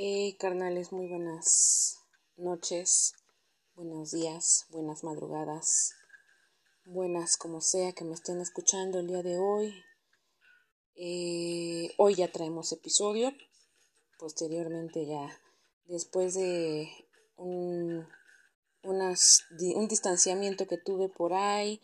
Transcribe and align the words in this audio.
Hey, 0.00 0.36
carnales, 0.38 0.92
muy 0.92 1.08
buenas 1.08 1.98
noches, 2.36 3.14
buenos 3.74 4.12
días, 4.12 4.64
buenas 4.70 5.02
madrugadas, 5.02 5.92
buenas 6.84 7.36
como 7.36 7.60
sea 7.60 7.92
que 7.94 8.04
me 8.04 8.14
estén 8.14 8.40
escuchando 8.40 9.00
el 9.00 9.08
día 9.08 9.24
de 9.24 9.38
hoy. 9.40 9.74
Eh, 10.94 11.90
hoy 11.96 12.14
ya 12.14 12.30
traemos 12.30 12.70
episodio, 12.70 13.32
posteriormente 14.20 15.04
ya, 15.04 15.36
después 15.86 16.34
de 16.34 16.88
un, 17.34 18.06
un 18.84 19.88
distanciamiento 19.88 20.68
que 20.68 20.78
tuve 20.78 21.08
por 21.08 21.32
ahí, 21.32 21.80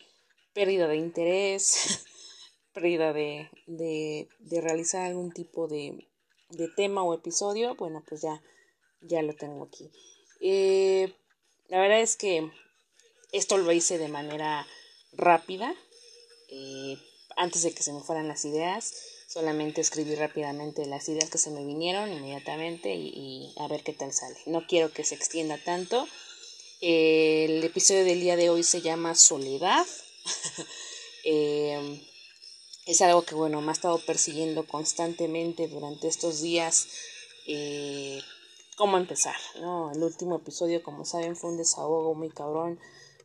pérdida 0.53 0.87
de 0.87 0.95
interés, 0.95 2.07
pérdida 2.73 3.11
de, 3.11 3.49
de, 3.67 4.29
de 4.39 4.61
realizar 4.61 5.05
algún 5.05 5.33
tipo 5.33 5.67
de 5.67 6.07
de 6.49 6.67
tema 6.69 7.03
o 7.03 7.13
episodio, 7.13 7.75
bueno, 7.75 8.03
pues 8.07 8.21
ya, 8.21 8.41
ya 9.01 9.21
lo 9.21 9.35
tengo 9.35 9.65
aquí. 9.65 9.91
Eh, 10.41 11.13
la 11.67 11.79
verdad 11.79 12.01
es 12.01 12.15
que 12.15 12.51
esto 13.31 13.57
lo 13.57 13.71
hice 13.71 13.97
de 13.97 14.07
manera 14.07 14.67
rápida, 15.13 15.73
eh, 16.49 16.97
antes 17.35 17.63
de 17.63 17.73
que 17.73 17.83
se 17.83 17.91
me 17.91 18.01
fueran 18.01 18.27
las 18.27 18.45
ideas, 18.45 18.93
solamente 19.27 19.81
escribí 19.81 20.15
rápidamente 20.15 20.85
las 20.85 21.09
ideas 21.09 21.29
que 21.29 21.37
se 21.37 21.49
me 21.49 21.65
vinieron 21.65 22.11
inmediatamente 22.13 22.93
y, 22.95 23.53
a 23.57 23.67
ver 23.67 23.83
qué 23.83 23.93
tal 23.93 24.13
sale. 24.13 24.37
No 24.45 24.65
quiero 24.67 24.91
que 24.91 25.03
se 25.03 25.15
extienda 25.15 25.57
tanto. 25.57 26.07
el 26.81 27.63
episodio 27.63 28.05
del 28.05 28.21
día 28.21 28.35
de 28.35 28.49
hoy 28.49 28.63
se 28.63 28.81
llama 28.81 29.15
Soledad. 29.15 29.85
eh, 31.25 31.99
es 32.85 33.01
algo 33.01 33.23
que, 33.23 33.35
bueno, 33.35 33.61
me 33.61 33.69
ha 33.69 33.73
estado 33.73 33.99
persiguiendo 34.05 34.67
constantemente 34.67 35.67
durante 35.67 36.07
estos 36.07 36.41
días. 36.41 36.87
Eh, 37.47 38.21
¿Cómo 38.77 38.97
empezar? 38.97 39.35
¿no? 39.59 39.91
El 39.91 40.03
último 40.03 40.37
episodio, 40.37 40.83
como 40.83 41.03
saben, 41.05 41.35
fue 41.35 41.51
un 41.51 41.57
desahogo 41.57 42.13
muy 42.13 42.29
cabrón 42.29 42.79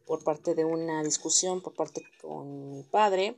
por 0.06 0.24
parte 0.24 0.54
de 0.54 0.64
una 0.64 1.02
discusión 1.02 1.60
por 1.60 1.74
parte 1.74 2.02
con 2.22 2.70
mi 2.70 2.82
padre. 2.84 3.36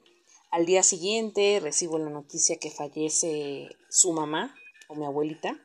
Al 0.50 0.64
día 0.64 0.83
siguiente 0.83 1.58
recibo 1.61 1.98
la 1.98 2.11
noticia 2.11 2.56
que 2.56 2.70
fallece 2.70 3.68
su 3.89 4.12
mamá 4.12 4.55
o 4.89 4.94
mi 4.94 5.05
abuelita. 5.05 5.58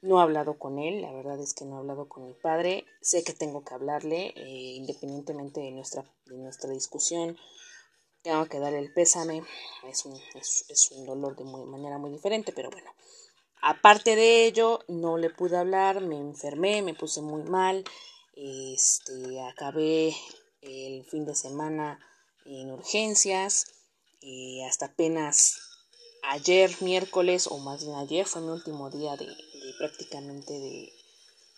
No 0.00 0.18
he 0.18 0.22
hablado 0.22 0.58
con 0.58 0.78
él, 0.78 1.02
la 1.02 1.12
verdad 1.12 1.40
es 1.40 1.54
que 1.54 1.64
no 1.64 1.76
he 1.76 1.78
hablado 1.78 2.08
con 2.08 2.26
mi 2.26 2.34
padre. 2.34 2.84
Sé 3.00 3.24
que 3.24 3.32
tengo 3.32 3.64
que 3.64 3.74
hablarle, 3.74 4.32
eh, 4.36 4.74
independientemente 4.76 5.60
de 5.60 5.72
nuestra, 5.72 6.04
de 6.26 6.36
nuestra 6.36 6.70
discusión 6.70 7.36
tengo 8.24 8.46
que 8.46 8.58
dar 8.58 8.72
el 8.72 8.90
pésame, 8.92 9.44
es 9.86 10.06
un, 10.06 10.18
es, 10.34 10.90
un 10.92 11.04
dolor 11.04 11.36
de 11.36 11.44
manera 11.44 11.98
muy 11.98 12.10
diferente, 12.10 12.52
pero 12.52 12.70
bueno. 12.70 12.90
Aparte 13.60 14.16
de 14.16 14.46
ello, 14.46 14.80
no 14.88 15.18
le 15.18 15.30
pude 15.30 15.56
hablar, 15.56 16.00
me 16.00 16.18
enfermé, 16.18 16.82
me 16.82 16.94
puse 16.94 17.20
muy 17.20 17.42
mal, 17.42 17.84
este, 18.34 19.40
acabé 19.42 20.16
el 20.62 21.04
fin 21.04 21.26
de 21.26 21.34
semana 21.34 22.00
en 22.46 22.72
urgencias, 22.72 23.66
y 24.20 24.62
hasta 24.62 24.86
apenas 24.86 25.60
ayer 26.22 26.74
miércoles, 26.80 27.46
o 27.46 27.58
más 27.58 27.84
bien 27.84 27.96
ayer, 27.96 28.26
fue 28.26 28.40
mi 28.40 28.48
último 28.48 28.88
día 28.90 29.16
de, 29.16 29.26
de 29.26 29.74
prácticamente 29.78 30.52
de, 30.54 30.92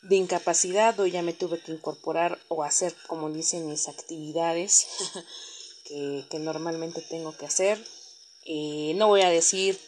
de 0.02 0.16
incapacidad, 0.16 0.98
hoy 0.98 1.12
ya 1.12 1.22
me 1.22 1.32
tuve 1.32 1.60
que 1.60 1.72
incorporar 1.72 2.40
o 2.48 2.64
hacer, 2.64 2.94
como 3.06 3.30
dicen, 3.30 3.68
mis 3.68 3.88
actividades. 3.88 4.88
que, 5.88 6.38
normalmente 6.38 7.02
tengo 7.02 7.36
que 7.36 7.46
hacer. 7.46 7.82
y 8.44 8.92
no 8.94 9.08
voy 9.08 9.22
a 9.22 9.30
decir 9.30 9.78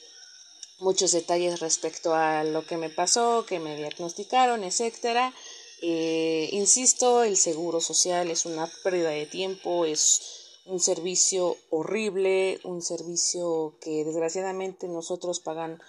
muchos 0.80 1.12
detalles 1.12 1.60
respecto 1.60 2.14
a 2.14 2.44
lo 2.44 2.64
que 2.66 2.76
me 2.76 2.90
pasó, 2.90 3.44
que 3.46 3.58
me 3.58 3.76
diagnosticaron, 3.76 4.64
etcétera. 4.64 5.34
Eh, 5.82 6.48
insisto, 6.52 7.22
el 7.22 7.36
seguro 7.36 7.80
social 7.80 8.30
es 8.30 8.46
una 8.46 8.70
pérdida 8.82 9.10
de 9.10 9.26
tiempo, 9.26 9.84
es 9.84 10.20
un 10.66 10.80
servicio 10.80 11.56
horrible, 11.70 12.60
un 12.64 12.82
servicio 12.82 13.76
que 13.80 14.04
desgraciadamente 14.04 14.88
nosotros 14.88 15.40
pagan, 15.40 15.80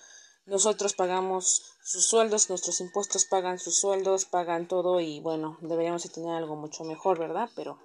nosotros 0.46 0.94
pagamos 0.94 1.64
sus 1.84 2.06
sueldos, 2.06 2.50
nuestros 2.50 2.80
impuestos 2.82 3.26
pagan 3.26 3.60
sus 3.60 3.80
sueldos, 3.80 4.26
pagan 4.26 4.68
todo 4.68 5.00
y 5.00 5.20
bueno, 5.20 5.58
deberíamos 5.62 6.10
tener 6.12 6.36
algo 6.36 6.56
mucho 6.56 6.84
mejor, 6.84 7.20
¿verdad? 7.20 7.50
Pero 7.56 7.80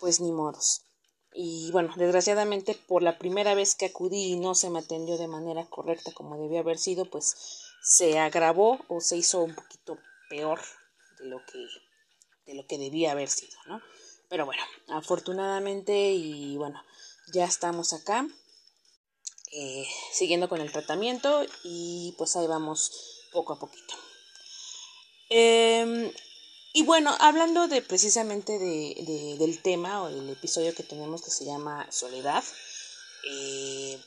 pues 0.00 0.20
ni 0.20 0.32
modos. 0.32 0.87
Y 1.32 1.70
bueno, 1.72 1.92
desgraciadamente 1.96 2.74
por 2.74 3.02
la 3.02 3.18
primera 3.18 3.54
vez 3.54 3.74
que 3.74 3.86
acudí 3.86 4.32
y 4.32 4.36
no 4.36 4.54
se 4.54 4.70
me 4.70 4.80
atendió 4.80 5.18
de 5.18 5.28
manera 5.28 5.66
correcta 5.66 6.12
como 6.12 6.38
debía 6.38 6.60
haber 6.60 6.78
sido, 6.78 7.04
pues 7.04 7.36
se 7.82 8.18
agravó 8.18 8.80
o 8.88 9.00
se 9.00 9.16
hizo 9.16 9.42
un 9.42 9.54
poquito 9.54 9.98
peor 10.28 10.60
de 11.18 11.26
lo 11.26 11.44
que, 11.44 11.58
de 12.46 12.54
lo 12.54 12.66
que 12.66 12.78
debía 12.78 13.12
haber 13.12 13.28
sido, 13.28 13.56
¿no? 13.66 13.80
Pero 14.28 14.46
bueno, 14.46 14.62
afortunadamente 14.88 16.12
y 16.12 16.56
bueno, 16.56 16.82
ya 17.32 17.44
estamos 17.44 17.92
acá 17.92 18.26
eh, 19.52 19.86
siguiendo 20.12 20.48
con 20.48 20.60
el 20.60 20.70
tratamiento 20.72 21.46
y 21.64 22.14
pues 22.18 22.36
ahí 22.36 22.46
vamos 22.46 22.92
poco 23.32 23.54
a 23.54 23.58
poquito. 23.58 23.94
Eh, 25.30 26.12
y 26.72 26.82
bueno, 26.84 27.14
hablando 27.18 27.66
de 27.66 27.82
precisamente 27.82 28.58
de, 28.58 29.36
del 29.38 29.62
tema 29.62 30.02
o 30.02 30.10
del 30.10 30.28
episodio 30.30 30.74
que 30.74 30.82
tenemos 30.82 31.22
que 31.22 31.30
se 31.30 31.44
llama 31.44 31.90
Soledad, 31.90 32.44
eh, 33.24 34.00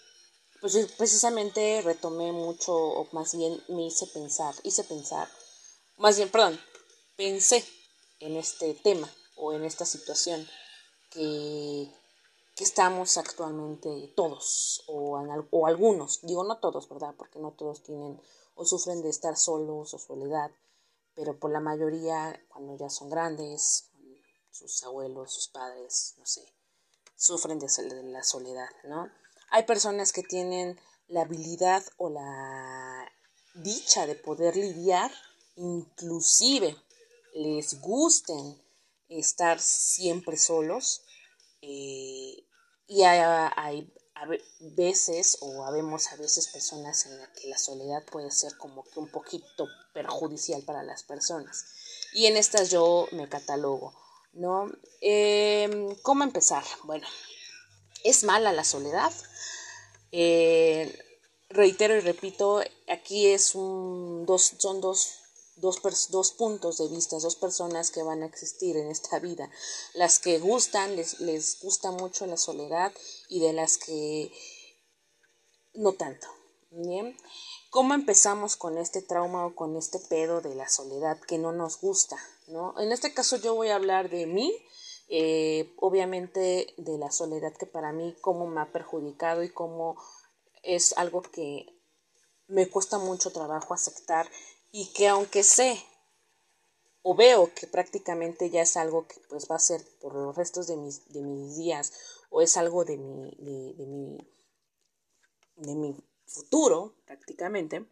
pues 0.61 0.77
precisamente 0.97 1.81
retomé 1.81 2.31
mucho, 2.31 2.73
o 2.73 3.07
más 3.13 3.35
bien 3.35 3.61
me 3.67 3.87
hice 3.87 4.05
pensar, 4.07 4.53
hice 4.63 4.83
pensar, 4.83 5.27
más 5.97 6.17
bien, 6.17 6.29
perdón, 6.29 6.59
pensé 7.15 7.65
en 8.19 8.37
este 8.37 8.75
tema 8.75 9.11
o 9.35 9.53
en 9.53 9.63
esta 9.63 9.85
situación 9.85 10.47
que, 11.09 11.91
que 12.55 12.63
estamos 12.63 13.17
actualmente 13.17 14.13
todos 14.15 14.83
o, 14.87 15.19
o 15.49 15.67
algunos, 15.67 16.21
digo 16.21 16.43
no 16.43 16.59
todos, 16.59 16.87
¿verdad? 16.87 17.15
Porque 17.17 17.39
no 17.39 17.51
todos 17.51 17.81
tienen 17.81 18.21
o 18.53 18.65
sufren 18.65 19.01
de 19.01 19.09
estar 19.09 19.35
solos 19.35 19.93
o 19.93 19.97
soledad 19.97 20.51
pero 21.15 21.39
por 21.39 21.51
la 21.51 21.59
mayoría, 21.59 22.39
cuando 22.49 22.77
ya 22.77 22.89
son 22.89 23.09
grandes, 23.09 23.91
sus 24.51 24.83
abuelos, 24.83 25.33
sus 25.33 25.47
padres, 25.47 26.15
no 26.17 26.25
sé, 26.25 26.41
sufren 27.15 27.59
de 27.59 27.67
la 28.03 28.23
soledad, 28.23 28.69
¿no? 28.83 29.09
Hay 29.49 29.63
personas 29.63 30.11
que 30.13 30.23
tienen 30.23 30.79
la 31.07 31.21
habilidad 31.21 31.83
o 31.97 32.09
la 32.09 33.11
dicha 33.55 34.05
de 34.05 34.15
poder 34.15 34.55
lidiar, 34.55 35.11
inclusive 35.55 36.75
les 37.33 37.79
gusten 37.81 38.61
estar 39.09 39.59
siempre 39.59 40.37
solos, 40.37 41.03
eh, 41.61 42.45
y 42.87 43.03
hay, 43.03 43.51
hay, 43.55 43.93
a 44.21 44.27
veces 44.59 45.39
o 45.41 45.65
habemos 45.65 46.11
a 46.11 46.15
veces 46.15 46.47
personas 46.47 47.07
en 47.07 47.17
las 47.17 47.29
que 47.29 47.47
la 47.47 47.57
soledad 47.57 48.03
puede 48.05 48.29
ser 48.29 48.55
como 48.55 48.83
que 48.83 48.99
un 48.99 49.09
poquito 49.09 49.67
perjudicial 49.93 50.61
para 50.61 50.83
las 50.83 51.01
personas. 51.01 51.65
Y 52.13 52.27
en 52.27 52.37
estas 52.37 52.69
yo 52.69 53.07
me 53.13 53.27
catalogo, 53.27 53.95
¿no? 54.33 54.71
Em, 55.01 55.95
¿Cómo 56.03 56.23
empezar? 56.23 56.63
Bueno, 56.83 57.07
¿es 58.03 58.23
mala 58.23 58.53
la 58.53 58.63
soledad? 58.63 59.11
Eh, 60.11 60.95
reitero 61.49 61.95
y 61.95 62.01
repito, 62.01 62.61
aquí 62.87 63.27
es 63.27 63.55
un, 63.55 64.27
dos, 64.27 64.53
son 64.59 64.81
dos 64.81 65.20
dos, 65.61 65.81
dos 66.09 66.31
puntos 66.33 66.77
de 66.79 66.89
vista, 66.89 67.17
dos 67.19 67.35
personas 67.35 67.91
que 67.91 68.03
van 68.03 68.23
a 68.23 68.25
existir 68.25 68.75
en 68.75 68.89
esta 68.89 69.19
vida, 69.19 69.49
las 69.93 70.19
que 70.19 70.39
gustan, 70.39 70.95
les, 70.95 71.21
les 71.21 71.59
gusta 71.61 71.91
mucho 71.91 72.25
la 72.25 72.37
soledad 72.37 72.91
y 73.29 73.39
de 73.39 73.53
las 73.53 73.77
que 73.77 74.33
no 75.73 75.93
tanto. 75.93 76.27
Bien, 76.71 77.17
¿cómo 77.69 77.93
empezamos 77.93 78.55
con 78.55 78.77
este 78.77 79.01
trauma 79.01 79.45
o 79.45 79.55
con 79.55 79.75
este 79.75 79.99
pedo 79.99 80.39
de 80.39 80.55
la 80.55 80.69
soledad 80.69 81.19
que 81.19 81.37
no 81.37 81.51
nos 81.51 81.79
gusta? 81.79 82.17
¿no? 82.47 82.79
En 82.79 82.91
este 82.91 83.13
caso 83.13 83.37
yo 83.37 83.55
voy 83.55 83.69
a 83.69 83.75
hablar 83.75 84.09
de 84.09 84.25
mí, 84.25 84.53
eh, 85.09 85.73
obviamente 85.77 86.73
de 86.77 86.97
la 86.97 87.11
soledad 87.11 87.53
que 87.57 87.65
para 87.65 87.91
mí 87.91 88.15
cómo 88.21 88.47
me 88.47 88.61
ha 88.61 88.71
perjudicado 88.71 89.43
y 89.43 89.49
cómo 89.49 89.97
es 90.63 90.93
algo 90.97 91.21
que 91.21 91.65
me 92.47 92.69
cuesta 92.69 92.97
mucho 92.97 93.31
trabajo 93.31 93.73
aceptar 93.73 94.29
y 94.71 94.91
que 94.93 95.07
aunque 95.07 95.43
sé 95.43 95.83
o 97.03 97.15
veo 97.15 97.53
que 97.53 97.67
prácticamente 97.67 98.49
ya 98.49 98.61
es 98.61 98.77
algo 98.77 99.07
que 99.07 99.19
pues 99.29 99.47
va 99.49 99.55
a 99.55 99.59
ser 99.59 99.81
por 99.99 100.13
los 100.13 100.35
restos 100.35 100.67
de 100.67 100.77
mis, 100.77 101.07
de 101.11 101.21
mis 101.21 101.57
días 101.57 101.93
o 102.29 102.41
es 102.41 102.57
algo 102.57 102.85
de 102.85 102.97
mi, 102.97 103.35
de, 103.37 103.85
mi, 103.85 104.17
de 105.55 105.75
mi 105.75 105.95
futuro 106.25 106.95
prácticamente, 107.05 107.85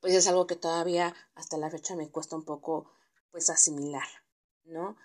pues 0.00 0.14
es 0.14 0.26
algo 0.26 0.46
que 0.46 0.56
todavía 0.56 1.14
hasta 1.34 1.56
la 1.56 1.70
fecha 1.70 1.96
me 1.96 2.10
cuesta 2.10 2.36
un 2.36 2.44
poco 2.44 2.90
pues 3.30 3.48
asimilar, 3.48 4.06
¿no? 4.64 4.96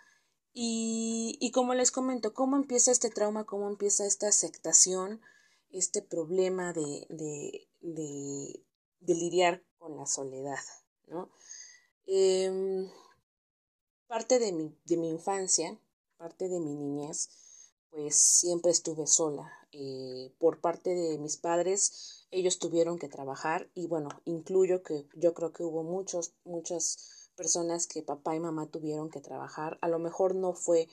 Y, 0.51 1.37
y 1.39 1.51
como 1.51 1.73
les 1.73 1.91
comento, 1.91 2.33
¿cómo 2.33 2.57
empieza 2.57 2.91
este 2.91 3.09
trauma? 3.09 3.45
¿Cómo 3.45 3.69
empieza 3.69 4.05
esta 4.05 4.27
aceptación? 4.27 5.21
Este 5.69 6.01
problema 6.01 6.73
de, 6.73 7.05
de, 7.09 7.69
de, 7.81 8.65
de 8.99 9.13
lidiar 9.13 9.63
con 9.79 9.97
la 9.97 10.05
soledad, 10.05 10.59
¿no? 11.07 11.29
Em, 12.05 12.89
parte 14.07 14.39
de 14.39 14.51
mi, 14.51 14.75
de 14.85 14.97
mi 14.97 15.09
infancia, 15.09 15.79
parte 16.17 16.49
de 16.49 16.59
mi 16.59 16.75
niñez, 16.75 17.29
pues 17.89 18.15
siempre 18.15 18.71
estuve 18.71 19.07
sola. 19.07 19.51
Eh, 19.71 20.31
por 20.39 20.59
parte 20.61 20.93
de 20.93 21.17
mis 21.17 21.37
padres, 21.37 22.27
ellos 22.31 22.59
tuvieron 22.59 22.99
que 22.99 23.09
trabajar 23.09 23.69
y 23.73 23.87
bueno, 23.87 24.09
incluyo 24.25 24.83
que 24.83 25.07
yo 25.15 25.33
creo 25.33 25.53
que 25.53 25.63
hubo 25.63 25.83
muchos, 25.83 26.33
muchas 26.43 27.31
personas 27.35 27.87
que 27.87 28.03
papá 28.03 28.35
y 28.35 28.39
mamá 28.39 28.67
tuvieron 28.67 29.09
que 29.09 29.21
trabajar. 29.21 29.77
A 29.81 29.87
lo 29.87 29.99
mejor 29.99 30.35
no 30.35 30.53
fue 30.53 30.87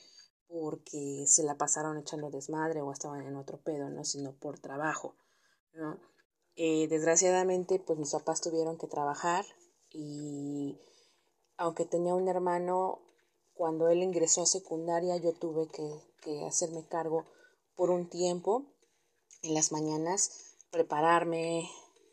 porque 0.47 1.25
se 1.27 1.43
la 1.43 1.55
pasaron 1.55 1.97
echando 1.97 2.29
desmadre 2.29 2.81
o 2.81 2.91
estaban 2.91 3.25
en 3.25 3.35
otro 3.35 3.57
pedo, 3.57 3.89
¿no? 3.89 4.03
Sino 4.03 4.33
por 4.33 4.59
trabajo, 4.59 5.15
¿no? 5.73 5.99
Eh, 6.59 6.87
desgraciadamente, 6.87 7.77
pues 7.77 7.99
mis 7.99 8.11
papás 8.11 8.41
tuvieron 8.41 8.79
que 8.79 8.87
trabajar 8.87 9.45
y 9.91 10.75
aunque 11.55 11.85
tenía 11.85 12.15
un 12.15 12.27
hermano, 12.27 12.99
cuando 13.53 13.89
él 13.89 14.01
ingresó 14.01 14.41
a 14.41 14.47
secundaria 14.47 15.17
yo 15.17 15.33
tuve 15.33 15.67
que, 15.67 16.45
hacerme 16.45 16.83
cargo 16.85 17.25
por 17.75 17.89
un 17.91 18.09
tiempo 18.09 18.65
en 19.43 19.53
las 19.53 19.71
mañanas, 19.71 20.55
prepararme, 20.71 21.69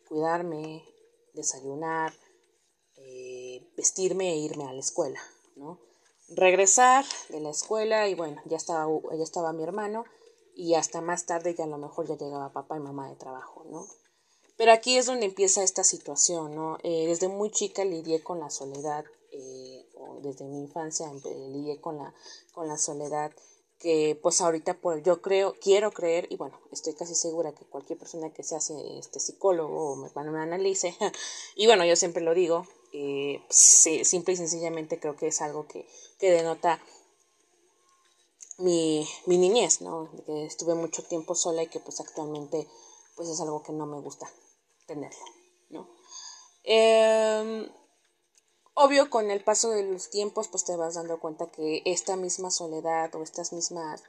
cuidarme, 0.08 0.84
desayunar, 1.32 2.12
eh, 2.96 3.66
vestirme 3.78 4.30
e 4.30 4.36
irme 4.36 4.64
a 4.64 4.72
la 4.74 4.80
escuela, 4.80 5.20
¿no? 5.56 5.80
Regresar 6.28 7.04
de 7.30 7.40
la 7.40 7.50
escuela 7.50 8.08
y 8.08 8.14
bueno, 8.14 8.40
ya 8.44 8.58
estaba, 8.58 8.86
ya 9.16 9.24
estaba 9.24 9.54
mi 9.54 9.62
hermano 9.62 10.04
y 10.54 10.74
hasta 10.74 11.00
más 11.00 11.24
tarde 11.24 11.54
ya 11.54 11.64
a 11.64 11.68
lo 11.68 11.78
mejor 11.78 12.06
ya 12.06 12.16
llegaba 12.16 12.52
papá 12.52 12.76
y 12.76 12.80
mamá 12.80 13.08
de 13.08 13.16
trabajo, 13.16 13.64
¿no? 13.64 13.86
Pero 14.56 14.72
aquí 14.72 14.96
es 14.96 15.06
donde 15.06 15.26
empieza 15.26 15.64
esta 15.64 15.82
situación, 15.82 16.54
¿no? 16.54 16.78
Eh, 16.82 17.06
desde 17.06 17.28
muy 17.28 17.50
chica 17.50 17.84
lidié 17.84 18.22
con 18.22 18.38
la 18.38 18.50
soledad, 18.50 19.04
eh, 19.32 19.84
desde 20.22 20.44
mi 20.44 20.60
infancia 20.60 21.12
lidié 21.12 21.80
con 21.80 21.98
la, 21.98 22.14
con 22.52 22.68
la 22.68 22.78
soledad 22.78 23.32
que 23.84 24.18
pues 24.22 24.40
ahorita 24.40 24.74
pues 24.80 25.02
yo 25.02 25.20
creo, 25.20 25.54
quiero 25.60 25.90
creer 25.92 26.26
y 26.30 26.36
bueno, 26.36 26.58
estoy 26.72 26.94
casi 26.94 27.14
segura 27.14 27.52
que 27.52 27.66
cualquier 27.66 27.98
persona 27.98 28.32
que 28.32 28.42
sea 28.42 28.58
este 28.58 29.20
psicólogo 29.20 29.92
o 29.92 29.96
me, 29.96 30.08
me 30.30 30.40
analice, 30.40 30.96
y 31.54 31.66
bueno, 31.66 31.84
yo 31.84 31.94
siempre 31.94 32.22
lo 32.22 32.32
digo, 32.32 32.66
eh, 32.94 33.42
simple 33.50 34.32
y 34.32 34.36
sencillamente 34.36 34.98
creo 34.98 35.16
que 35.16 35.26
es 35.26 35.42
algo 35.42 35.66
que, 35.66 35.86
que 36.18 36.30
denota 36.30 36.80
mi, 38.56 39.06
mi 39.26 39.36
niñez, 39.36 39.82
¿no? 39.82 40.08
Que 40.24 40.46
estuve 40.46 40.74
mucho 40.74 41.02
tiempo 41.02 41.34
sola 41.34 41.64
y 41.64 41.66
que 41.66 41.80
pues 41.80 42.00
actualmente 42.00 42.66
pues 43.16 43.28
es 43.28 43.40
algo 43.40 43.62
que 43.62 43.72
no 43.72 43.84
me 43.84 44.00
gusta 44.00 44.30
tenerlo, 44.86 45.24
¿no? 45.70 45.88
Em, 46.64 47.68
obvio, 48.74 49.10
con 49.10 49.30
el 49.30 49.44
paso 49.44 49.70
de 49.70 49.82
los 49.84 50.10
tiempos, 50.10 50.48
pues 50.48 50.64
te 50.64 50.76
vas 50.76 50.94
dando 50.94 51.20
cuenta 51.20 51.50
que 51.50 51.82
esta 51.84 52.16
misma 52.16 52.50
soledad 52.50 53.14
o 53.14 53.22
estas 53.22 53.52
mismas, 53.52 54.02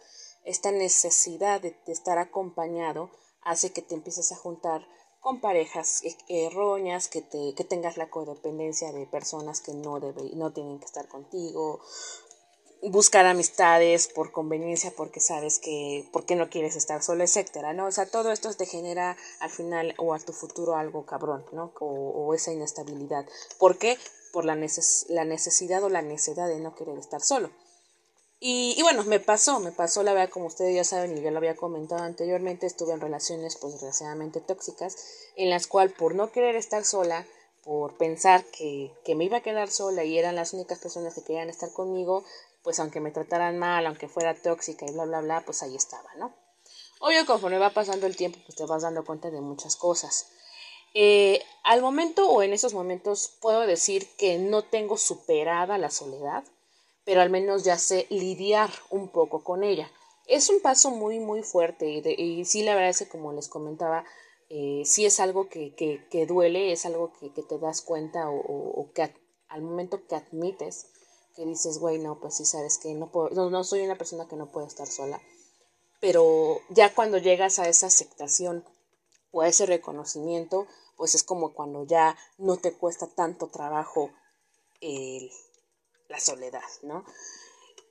esta 0.43 0.71
necesidad 0.71 1.61
de, 1.61 1.75
estar 1.87 2.17
acompañado 2.17 3.11
hace 3.41 3.71
que 3.71 3.81
te 3.81 3.95
empieces 3.95 4.31
a 4.31 4.37
juntar 4.37 4.87
con 5.19 5.41
parejas 5.41 6.03
e, 6.03 6.15
erróneas, 6.29 7.07
que, 7.07 7.21
te, 7.21 7.53
que 7.55 7.63
tengas 7.63 7.97
la 7.97 8.09
codependencia 8.09 8.91
de 8.91 9.07
personas 9.07 9.59
que 9.59 9.73
no, 9.73 9.99
debe, 9.99 10.31
no 10.35 10.53
tienen 10.53 10.79
que 10.79 10.85
estar 10.85 11.07
contigo, 11.07 11.81
buscar 12.89 13.25
amistades 13.25 14.07
por 14.07 14.31
conveniencia 14.31 14.91
porque 14.95 15.19
sabes 15.19 15.59
que 15.59 16.07
porque 16.11 16.35
no 16.35 16.49
quieres 16.49 16.75
estar 16.75 17.01
solo, 17.01 17.23
etcétera, 17.23 17.73
¿no? 17.73 17.87
O 17.87 17.91
sea, 17.91 18.05
todo 18.05 18.31
esto 18.31 18.53
te 18.53 18.65
genera 18.65 19.17
al 19.39 19.49
final 19.49 19.93
o 19.97 20.13
a 20.13 20.19
tu 20.19 20.33
futuro 20.33 20.75
algo 20.75 21.05
cabrón, 21.05 21.45
¿no? 21.51 21.71
O, 21.79 22.33
esa 22.33 22.51
inestabilidad. 22.51 23.25
¿Por 23.57 23.77
qué? 23.77 23.97
Por 24.31 24.45
la, 24.45 24.55
la 24.55 25.25
necesidad 25.25 25.83
o 25.83 25.89
la 25.89 26.01
necesidad 26.01 26.47
de 26.47 26.59
no 26.59 26.75
querer 26.75 26.97
estar 26.97 27.21
solo. 27.21 27.49
Y, 28.39 28.75
y, 28.77 28.81
bueno, 28.83 29.03
me 29.05 29.21
pasó, 29.21 29.59
me 29.61 29.71
pasó 29.71 30.03
la 30.03 30.13
verdad, 30.13 30.29
como 30.29 30.47
ustedes 30.47 30.75
ya 30.75 30.83
saben 30.83 31.17
y 31.17 31.21
yo 31.21 31.31
lo 31.31 31.37
había 31.37 31.55
comentado 31.55 32.03
anteriormente, 32.03 32.67
estuve 32.67 32.93
en 32.93 32.99
relaciones 32.99 33.55
pues 33.55 33.73
desgraciadamente 33.73 34.41
tóxicas, 34.41 34.97
en 35.37 35.49
las 35.49 35.67
cuales 35.67 35.95
por 35.95 36.15
no 36.15 36.31
querer 36.31 36.55
estar 36.57 36.83
sola, 36.83 37.25
por 37.63 37.97
pensar 37.97 38.43
que, 38.45 38.91
que 39.05 39.15
me 39.15 39.23
iba 39.23 39.37
a 39.37 39.41
quedar 39.41 39.71
sola 39.71 40.03
y 40.03 40.19
eran 40.19 40.35
las 40.35 40.53
únicas 40.53 40.79
personas 40.79 41.15
que 41.15 41.23
querían 41.23 41.49
estar 41.49 41.71
conmigo, 41.71 42.23
pues 42.65 42.79
aunque 42.79 42.99
me 42.99 43.11
trataran 43.11 43.59
mal, 43.59 43.85
aunque 43.85 44.09
fuera 44.09 44.33
tóxica 44.33 44.87
y 44.87 44.91
bla, 44.91 45.05
bla, 45.05 45.21
bla, 45.21 45.43
pues 45.45 45.61
ahí 45.61 45.75
estaba, 45.75 46.09
¿no? 46.15 46.33
Obvio, 46.99 47.23
conforme 47.27 47.59
va 47.59 47.69
pasando 47.69 48.07
el 48.07 48.17
tiempo, 48.17 48.39
pues 48.43 48.55
te 48.57 48.65
vas 48.65 48.81
dando 48.81 49.05
cuenta 49.05 49.29
de 49.29 49.39
muchas 49.39 49.75
cosas. 49.75 50.31
Eh, 50.95 51.43
al 51.63 51.83
momento 51.83 52.27
o 52.27 52.41
en 52.41 52.53
esos 52.53 52.73
momentos 52.73 53.37
puedo 53.39 53.67
decir 53.67 54.07
que 54.17 54.39
no 54.39 54.63
tengo 54.63 54.97
superada 54.97 55.77
la 55.77 55.91
soledad, 55.91 56.43
pero 57.03 57.21
al 57.21 57.29
menos 57.29 57.63
ya 57.63 57.77
sé 57.77 58.07
lidiar 58.09 58.71
un 58.89 59.09
poco 59.09 59.43
con 59.43 59.63
ella. 59.63 59.91
Es 60.25 60.49
un 60.49 60.59
paso 60.59 60.89
muy, 60.89 61.19
muy 61.19 61.43
fuerte 61.43 61.85
y, 61.87 62.45
sí, 62.45 62.63
la 62.63 62.73
verdad 62.73 62.89
es 62.89 62.99
que 62.99 63.09
como 63.09 63.31
les 63.31 63.47
comentaba, 63.47 64.05
eh, 64.49 64.81
sí 64.85 65.05
es 65.05 65.19
algo 65.19 65.49
que, 65.49 65.75
que, 65.75 66.25
duele, 66.25 66.71
es 66.71 66.87
algo 66.87 67.13
que, 67.19 67.29
te 67.29 67.59
das 67.59 67.83
cuenta 67.83 68.27
o, 68.31 68.39
o 68.39 68.91
que 68.91 69.13
al 69.49 69.61
momento 69.61 70.07
que 70.07 70.15
admites 70.15 70.87
que 71.35 71.45
dices, 71.45 71.79
güey, 71.79 71.99
no, 71.99 72.19
pues 72.19 72.35
sí, 72.35 72.45
sabes 72.45 72.77
que 72.77 72.93
no 72.93 73.11
puedo, 73.11 73.49
no, 73.49 73.63
soy 73.63 73.81
una 73.81 73.97
persona 73.97 74.27
que 74.27 74.35
no 74.35 74.51
puede 74.51 74.67
estar 74.67 74.87
sola. 74.87 75.21
Pero 75.99 76.61
ya 76.69 76.93
cuando 76.93 77.17
llegas 77.17 77.59
a 77.59 77.67
esa 77.67 77.87
aceptación 77.87 78.63
o 79.31 79.41
a 79.41 79.47
ese 79.47 79.65
reconocimiento, 79.65 80.67
pues 80.97 81.15
es 81.15 81.23
como 81.23 81.53
cuando 81.53 81.85
ya 81.85 82.17
no 82.37 82.57
te 82.57 82.73
cuesta 82.73 83.07
tanto 83.07 83.47
trabajo 83.47 84.11
la 86.09 86.19
soledad, 86.19 86.61
¿no? 86.83 87.03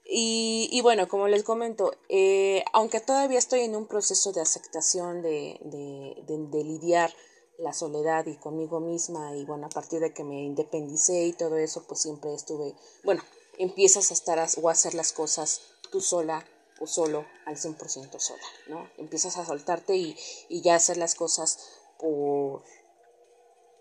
Y, 0.07 0.69
y, 0.71 0.83
bueno, 0.83 1.09
como 1.09 1.29
les 1.29 1.43
comento, 1.43 1.93
eh, 2.09 2.63
aunque 2.73 3.01
todavía 3.01 3.39
estoy 3.39 3.61
en 3.61 3.75
un 3.75 3.87
proceso 3.87 4.33
de 4.33 4.43
aceptación, 4.43 5.23
de, 5.23 5.59
de, 5.63 6.23
de, 6.27 6.65
lidiar 6.65 7.11
la 7.59 7.73
soledad 7.73 8.27
y 8.27 8.37
conmigo 8.37 8.81
misma, 8.81 9.35
y 9.37 9.45
bueno, 9.45 9.67
a 9.67 9.71
partir 9.71 10.01
de 10.01 10.13
que 10.13 10.25
me 10.25 10.43
independicé 10.43 11.25
y 11.25 11.33
todo 11.33 11.57
eso, 11.57 11.85
pues 11.87 12.01
siempre 12.01 12.35
estuve, 12.35 12.75
bueno, 13.05 13.23
empiezas 13.59 14.11
a 14.11 14.15
estar 14.15 14.39
o 14.61 14.69
a 14.69 14.73
hacer 14.73 14.95
las 14.95 15.13
cosas 15.13 15.63
tú 15.91 16.01
sola 16.01 16.45
o 16.81 16.87
solo 16.87 17.25
al 17.47 17.57
100% 17.57 18.19
sola, 18.19 18.43
¿no? 18.69 18.91
Empiezas 18.99 19.37
a 19.37 19.47
soltarte 19.47 19.95
y, 19.95 20.17
y 20.49 20.63
ya 20.63 20.75
hacer 20.75 20.97
las 20.97 21.15
cosas 21.15 21.59
por 21.99 22.63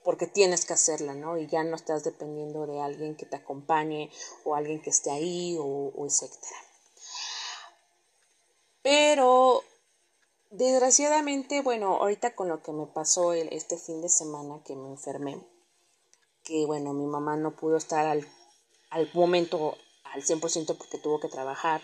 porque 0.03 0.27
tienes 0.27 0.65
que 0.65 0.73
hacerla, 0.73 1.13
¿no? 1.13 1.37
Y 1.37 1.47
ya 1.47 1.63
no 1.63 1.77
estás 1.77 2.03
dependiendo 2.03 2.67
de 2.67 2.81
alguien 2.81 3.15
que 3.15 3.25
te 3.25 3.37
acompañe 3.37 4.11
o 4.43 4.53
alguien 4.53 4.81
que 4.81 4.89
esté 4.89 5.09
ahí 5.09 5.55
o 5.57 6.05
etcétera. 6.05 6.57
Pero 8.81 9.63
desgraciadamente, 10.53 11.61
bueno, 11.61 11.97
ahorita 11.97 12.35
con 12.35 12.47
lo 12.47 12.63
que 12.63 12.71
me 12.71 12.85
pasó 12.87 13.33
este 13.33 13.77
fin 13.77 14.01
de 14.01 14.09
semana 14.09 14.61
que 14.65 14.75
me 14.75 14.89
enfermé, 14.89 15.39
que 16.43 16.65
bueno, 16.65 16.93
mi 16.93 17.05
mamá 17.05 17.35
no 17.35 17.55
pudo 17.55 17.77
estar 17.77 18.05
al 18.05 18.27
al 18.93 19.09
momento 19.13 19.75
al 20.03 20.21
100% 20.21 20.77
porque 20.77 20.99
tuvo 20.99 21.19
que 21.19 21.27
trabajar. 21.27 21.81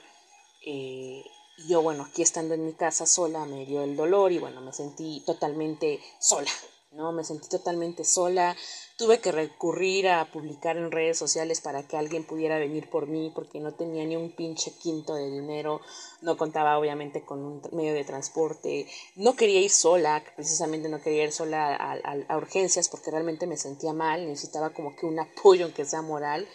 Eh, 0.65 1.23
yo, 1.67 1.81
bueno, 1.81 2.03
aquí 2.03 2.21
estando 2.21 2.53
en 2.53 2.65
mi 2.65 2.73
casa 2.73 3.05
sola 3.05 3.45
me 3.45 3.65
dio 3.65 3.83
el 3.83 3.97
dolor 3.97 4.31
y 4.31 4.37
bueno, 4.37 4.61
me 4.61 4.71
sentí 4.71 5.21
totalmente 5.25 5.99
sola, 6.19 6.51
¿no? 6.91 7.11
Me 7.11 7.23
sentí 7.23 7.47
totalmente 7.49 8.03
sola. 8.03 8.55
Tuve 8.97 9.19
que 9.19 9.31
recurrir 9.31 10.07
a 10.07 10.31
publicar 10.31 10.77
en 10.77 10.91
redes 10.91 11.17
sociales 11.17 11.61
para 11.61 11.87
que 11.87 11.97
alguien 11.97 12.25
pudiera 12.25 12.57
venir 12.57 12.89
por 12.89 13.07
mí 13.07 13.31
porque 13.33 13.59
no 13.59 13.73
tenía 13.73 14.05
ni 14.05 14.15
un 14.15 14.35
pinche 14.35 14.71
quinto 14.71 15.15
de 15.15 15.29
dinero, 15.29 15.81
no 16.21 16.37
contaba 16.37 16.77
obviamente 16.77 17.23
con 17.23 17.39
un 17.39 17.61
medio 17.71 17.93
de 17.93 18.03
transporte, 18.03 18.87
no 19.15 19.35
quería 19.35 19.61
ir 19.61 19.71
sola, 19.71 20.23
precisamente 20.35 20.89
no 20.89 21.01
quería 21.01 21.23
ir 21.23 21.31
sola 21.31 21.75
a, 21.75 21.97
a 22.27 22.37
urgencias 22.37 22.89
porque 22.89 23.11
realmente 23.11 23.47
me 23.47 23.57
sentía 23.57 23.93
mal, 23.93 24.27
necesitaba 24.27 24.71
como 24.71 24.95
que 24.95 25.05
un 25.05 25.19
apoyo 25.19 25.65
aunque 25.65 25.85
sea 25.85 26.01
moral 26.01 26.47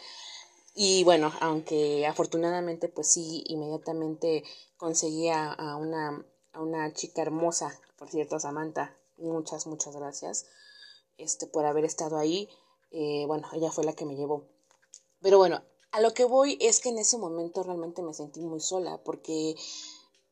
y 0.74 1.04
bueno, 1.04 1.32
aunque 1.40 2.06
afortunadamente 2.06 2.88
pues 2.88 3.12
sí, 3.12 3.44
inmediatamente 3.46 4.42
conseguí 4.76 5.28
a, 5.28 5.76
una, 5.76 6.26
a 6.52 6.60
una 6.60 6.92
chica 6.92 7.22
hermosa, 7.22 7.78
por 7.96 8.10
cierto, 8.10 8.40
Samantha, 8.40 8.96
muchas, 9.16 9.66
muchas 9.66 9.96
gracias 9.96 10.46
este, 11.16 11.46
por 11.46 11.64
haber 11.64 11.84
estado 11.84 12.18
ahí. 12.18 12.48
Eh, 12.90 13.24
bueno, 13.26 13.48
ella 13.52 13.70
fue 13.70 13.84
la 13.84 13.92
que 13.92 14.04
me 14.04 14.16
llevó. 14.16 14.46
Pero 15.20 15.38
bueno, 15.38 15.62
a 15.92 16.00
lo 16.00 16.12
que 16.12 16.24
voy 16.24 16.58
es 16.60 16.80
que 16.80 16.90
en 16.90 16.98
ese 16.98 17.18
momento 17.18 17.62
realmente 17.62 18.02
me 18.02 18.14
sentí 18.14 18.40
muy 18.40 18.60
sola 18.60 19.00
porque 19.04 19.56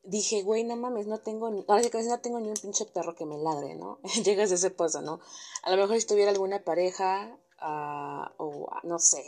dije, 0.03 0.43
güey, 0.43 0.63
no 0.63 0.75
mames, 0.75 1.07
no 1.07 1.19
tengo, 1.19 1.47
ahora 1.67 1.83
sí 1.83 1.89
que 1.89 2.03
no 2.03 2.19
tengo 2.19 2.39
ni 2.39 2.49
un 2.49 2.55
pinche 2.55 2.85
perro 2.85 3.15
que 3.15 3.25
me 3.25 3.37
ladre, 3.37 3.75
¿no? 3.75 3.99
Llegas 4.23 4.51
a 4.51 4.55
ese 4.55 4.69
paso, 4.69 5.01
¿no? 5.01 5.19
A 5.63 5.71
lo 5.71 5.77
mejor 5.77 5.99
si 5.99 6.07
tuviera 6.07 6.31
alguna 6.31 6.63
pareja 6.63 7.37
uh, 7.61 8.43
o 8.43 8.69
no 8.83 8.99
sé, 8.99 9.23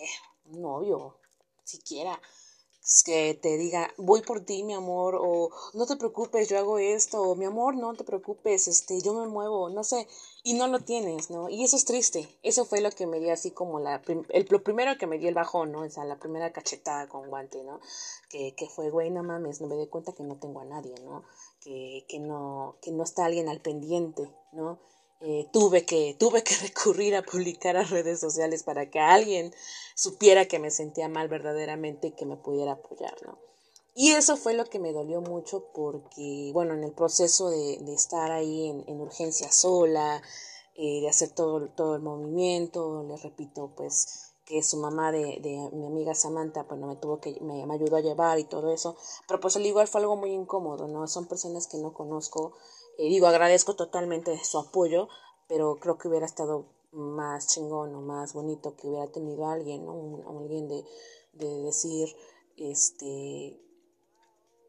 un 0.45 0.61
novio, 0.61 1.17
siquiera, 1.63 2.21
que 3.03 3.33
te 3.41 3.57
diga, 3.57 3.91
voy 3.97 4.21
por 4.21 4.41
ti, 4.41 4.63
mi 4.63 4.73
amor, 4.73 5.17
o 5.19 5.49
no 5.73 5.85
te 5.85 5.95
preocupes, 5.95 6.49
yo 6.49 6.57
hago 6.57 6.77
esto, 6.77 7.21
o 7.21 7.35
mi 7.35 7.45
amor, 7.45 7.75
no 7.75 7.93
te 7.93 8.03
preocupes, 8.03 8.67
este, 8.67 9.01
yo 9.01 9.13
me 9.13 9.27
muevo, 9.27 9.69
no 9.69 9.83
sé, 9.83 10.07
y 10.43 10.53
no 10.53 10.67
lo 10.67 10.79
tienes, 10.79 11.31
¿no? 11.31 11.49
Y 11.49 11.63
eso 11.63 11.75
es 11.75 11.85
triste. 11.85 12.29
Eso 12.43 12.65
fue 12.65 12.79
lo 12.81 12.91
que 12.91 13.07
me 13.07 13.19
dio 13.19 13.33
así 13.33 13.49
como 13.51 13.79
la, 13.79 14.01
el, 14.29 14.47
lo 14.49 14.63
primero 14.63 14.97
que 14.99 15.07
me 15.07 15.17
dio 15.17 15.29
el 15.29 15.35
bajón, 15.35 15.71
¿no? 15.71 15.81
O 15.81 15.89
sea, 15.89 16.05
la 16.05 16.19
primera 16.19 16.53
cachetada 16.53 17.07
con 17.09 17.29
guante, 17.29 17.63
¿no? 17.63 17.79
Que, 18.29 18.53
que 18.55 18.67
fue, 18.67 18.91
güey, 18.91 19.09
no 19.09 19.23
mames, 19.23 19.61
no 19.61 19.67
me 19.67 19.75
doy 19.75 19.87
cuenta 19.87 20.13
que 20.13 20.23
no 20.23 20.37
tengo 20.37 20.59
a 20.59 20.65
nadie, 20.65 20.93
¿no? 21.03 21.23
Que, 21.61 22.05
que 22.07 22.19
no, 22.19 22.75
que 22.81 22.91
no 22.91 23.03
está 23.03 23.25
alguien 23.25 23.49
al 23.49 23.61
pendiente, 23.61 24.31
¿no? 24.51 24.79
Eh, 25.21 25.47
tuve, 25.51 25.85
que, 25.85 26.15
tuve 26.19 26.43
que 26.43 26.55
recurrir 26.61 27.15
a 27.15 27.23
publicar 27.23 27.77
a 27.77 27.83
redes 27.83 28.19
sociales 28.19 28.63
para 28.63 28.89
que 28.89 28.99
alguien 28.99 29.53
supiera 29.95 30.45
que 30.45 30.59
me 30.59 30.71
sentía 30.71 31.07
mal 31.07 31.27
verdaderamente 31.29 32.07
y 32.07 32.11
que 32.11 32.25
me 32.25 32.35
pudiera 32.35 32.73
apoyar. 32.73 33.15
Y 33.95 34.11
eso 34.11 34.35
fue 34.35 34.53
lo 34.53 34.65
que 34.65 34.77
me 34.77 34.91
dolió 34.91 35.21
mucho 35.21 35.71
porque, 35.73 36.51
bueno, 36.53 36.73
en 36.73 36.83
el 36.83 36.91
proceso 36.91 37.49
de, 37.49 37.77
de 37.77 37.93
estar 37.93 38.31
ahí 38.31 38.67
en, 38.67 38.83
en 38.87 38.99
urgencia 38.99 39.51
sola, 39.51 40.21
eh, 40.75 40.99
de 40.99 41.07
hacer 41.07 41.29
todo, 41.29 41.69
todo 41.69 41.95
el 41.95 42.01
movimiento, 42.01 43.05
les 43.07 43.23
repito, 43.23 43.71
pues 43.77 44.33
que 44.45 44.61
su 44.61 44.77
mamá 44.77 45.11
de, 45.13 45.39
de 45.41 45.69
mi 45.71 45.85
amiga 45.87 46.13
Samantha, 46.13 46.63
bueno, 46.63 46.87
me 46.87 46.97
tuvo 46.97 47.19
que, 47.21 47.39
me, 47.39 47.65
me, 47.65 47.73
ayudó 47.73 47.95
a 47.95 48.01
llevar 48.01 48.37
y 48.39 48.43
todo 48.43 48.73
eso, 48.73 48.97
pero 49.27 49.39
pues 49.39 49.55
al 49.55 49.65
igual 49.65 49.87
fue 49.87 50.01
algo 50.01 50.17
muy 50.17 50.31
incómodo, 50.31 50.87
¿no? 50.87 51.07
Son 51.07 51.27
personas 51.27 51.67
que 51.67 51.77
no 51.77 51.93
conozco, 51.93 52.53
digo, 52.97 53.27
agradezco 53.27 53.75
totalmente 53.75 54.37
su 54.43 54.57
apoyo, 54.57 55.07
pero 55.47 55.77
creo 55.79 55.97
que 55.97 56.07
hubiera 56.07 56.25
estado 56.25 56.65
más 56.91 57.47
chingón 57.47 57.93
o 57.93 58.01
más 58.01 58.33
bonito 58.33 58.75
que 58.75 58.87
hubiera 58.87 59.11
tenido 59.11 59.47
alguien, 59.47 59.85
¿no? 59.85 59.93
Un, 59.93 60.37
alguien 60.43 60.67
de, 60.67 60.85
de 61.33 61.61
decir, 61.63 62.15
este, 62.57 63.59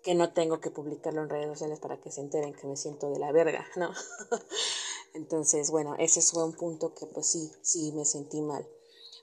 que 0.02 0.14
no 0.14 0.32
tengo 0.32 0.60
que 0.60 0.70
publicarlo 0.70 1.22
en 1.22 1.30
redes 1.30 1.48
sociales 1.48 1.80
para 1.80 2.00
que 2.00 2.10
se 2.10 2.20
enteren 2.20 2.54
que 2.54 2.66
me 2.66 2.76
siento 2.76 3.10
de 3.10 3.18
la 3.18 3.32
verga, 3.32 3.66
¿no? 3.76 3.90
Entonces, 5.14 5.70
bueno, 5.70 5.94
ese 5.98 6.20
fue 6.20 6.44
un 6.44 6.52
punto 6.52 6.94
que 6.94 7.06
pues 7.06 7.26
sí, 7.26 7.50
sí 7.62 7.92
me 7.92 8.04
sentí 8.04 8.40
mal. 8.40 8.68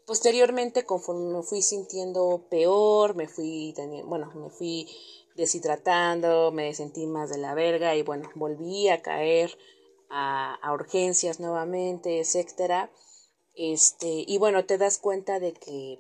Posteriormente, 0.05 0.85
conforme 0.85 1.37
me 1.37 1.43
fui 1.43 1.61
sintiendo 1.61 2.47
peor, 2.49 3.15
me 3.15 3.27
fui, 3.27 3.73
bueno, 4.05 4.31
me 4.35 4.49
fui 4.49 4.87
deshidratando, 5.35 6.51
me 6.51 6.73
sentí 6.73 7.05
más 7.07 7.29
de 7.29 7.37
la 7.37 7.53
verga 7.53 7.95
y 7.95 8.03
bueno, 8.03 8.29
volví 8.35 8.89
a 8.89 9.01
caer 9.01 9.57
a, 10.09 10.71
urgencias 10.73 11.39
nuevamente, 11.39 12.19
etcétera. 12.19 12.91
Este, 13.55 14.25
y 14.27 14.37
bueno, 14.37 14.65
te 14.65 14.77
das 14.77 14.97
cuenta 14.97 15.39
de 15.39 15.53
que 15.53 15.99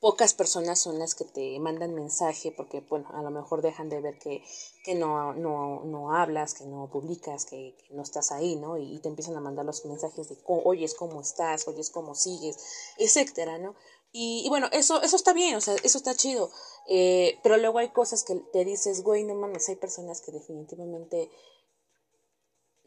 pocas 0.00 0.32
personas 0.34 0.80
son 0.80 0.98
las 0.98 1.14
que 1.14 1.24
te 1.24 1.58
mandan 1.58 1.94
mensaje 1.94 2.52
porque, 2.56 2.80
bueno, 2.80 3.08
a 3.12 3.22
lo 3.22 3.30
mejor 3.30 3.62
dejan 3.62 3.88
de 3.88 4.00
ver 4.00 4.18
que, 4.18 4.44
que 4.84 4.94
no, 4.94 5.32
no, 5.34 5.82
no 5.84 6.14
hablas, 6.14 6.54
que 6.54 6.66
no 6.66 6.88
publicas, 6.90 7.46
que, 7.46 7.76
no 7.90 8.02
estás 8.02 8.30
ahí, 8.30 8.56
¿no? 8.56 8.78
Y, 8.78 9.00
te 9.00 9.08
empiezan 9.08 9.36
a 9.36 9.40
mandar 9.40 9.64
los 9.64 9.84
mensajes 9.84 10.28
de, 10.28 10.38
oyes 10.46 10.94
cómo 10.94 11.20
estás, 11.20 11.66
oyes 11.66 11.90
cómo 11.90 12.14
sigues, 12.14 12.94
etcétera, 12.96 13.58
¿no? 13.58 13.74
Y, 14.10 14.42
y, 14.44 14.48
bueno, 14.48 14.68
eso, 14.72 15.02
eso 15.02 15.16
está 15.16 15.32
bien, 15.32 15.56
o 15.56 15.60
sea, 15.60 15.74
eso 15.82 15.98
está 15.98 16.14
chido. 16.14 16.50
Eh, 16.88 17.38
pero 17.42 17.56
luego 17.58 17.78
hay 17.78 17.90
cosas 17.90 18.24
que 18.24 18.34
te 18.52 18.64
dices, 18.64 19.02
güey, 19.02 19.24
no 19.24 19.34
mames, 19.34 19.68
hay 19.68 19.76
personas 19.76 20.20
que 20.20 20.32
definitivamente 20.32 21.30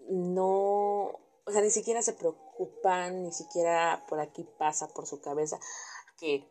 no, 0.10 1.20
o 1.46 1.52
sea, 1.52 1.62
ni 1.62 1.70
siquiera 1.70 2.02
se 2.02 2.14
preocupan, 2.14 3.24
ni 3.24 3.32
siquiera 3.32 4.04
por 4.10 4.20
aquí 4.20 4.46
pasa 4.58 4.88
por 4.88 5.08
su 5.08 5.22
cabeza 5.22 5.60
que 6.20 6.48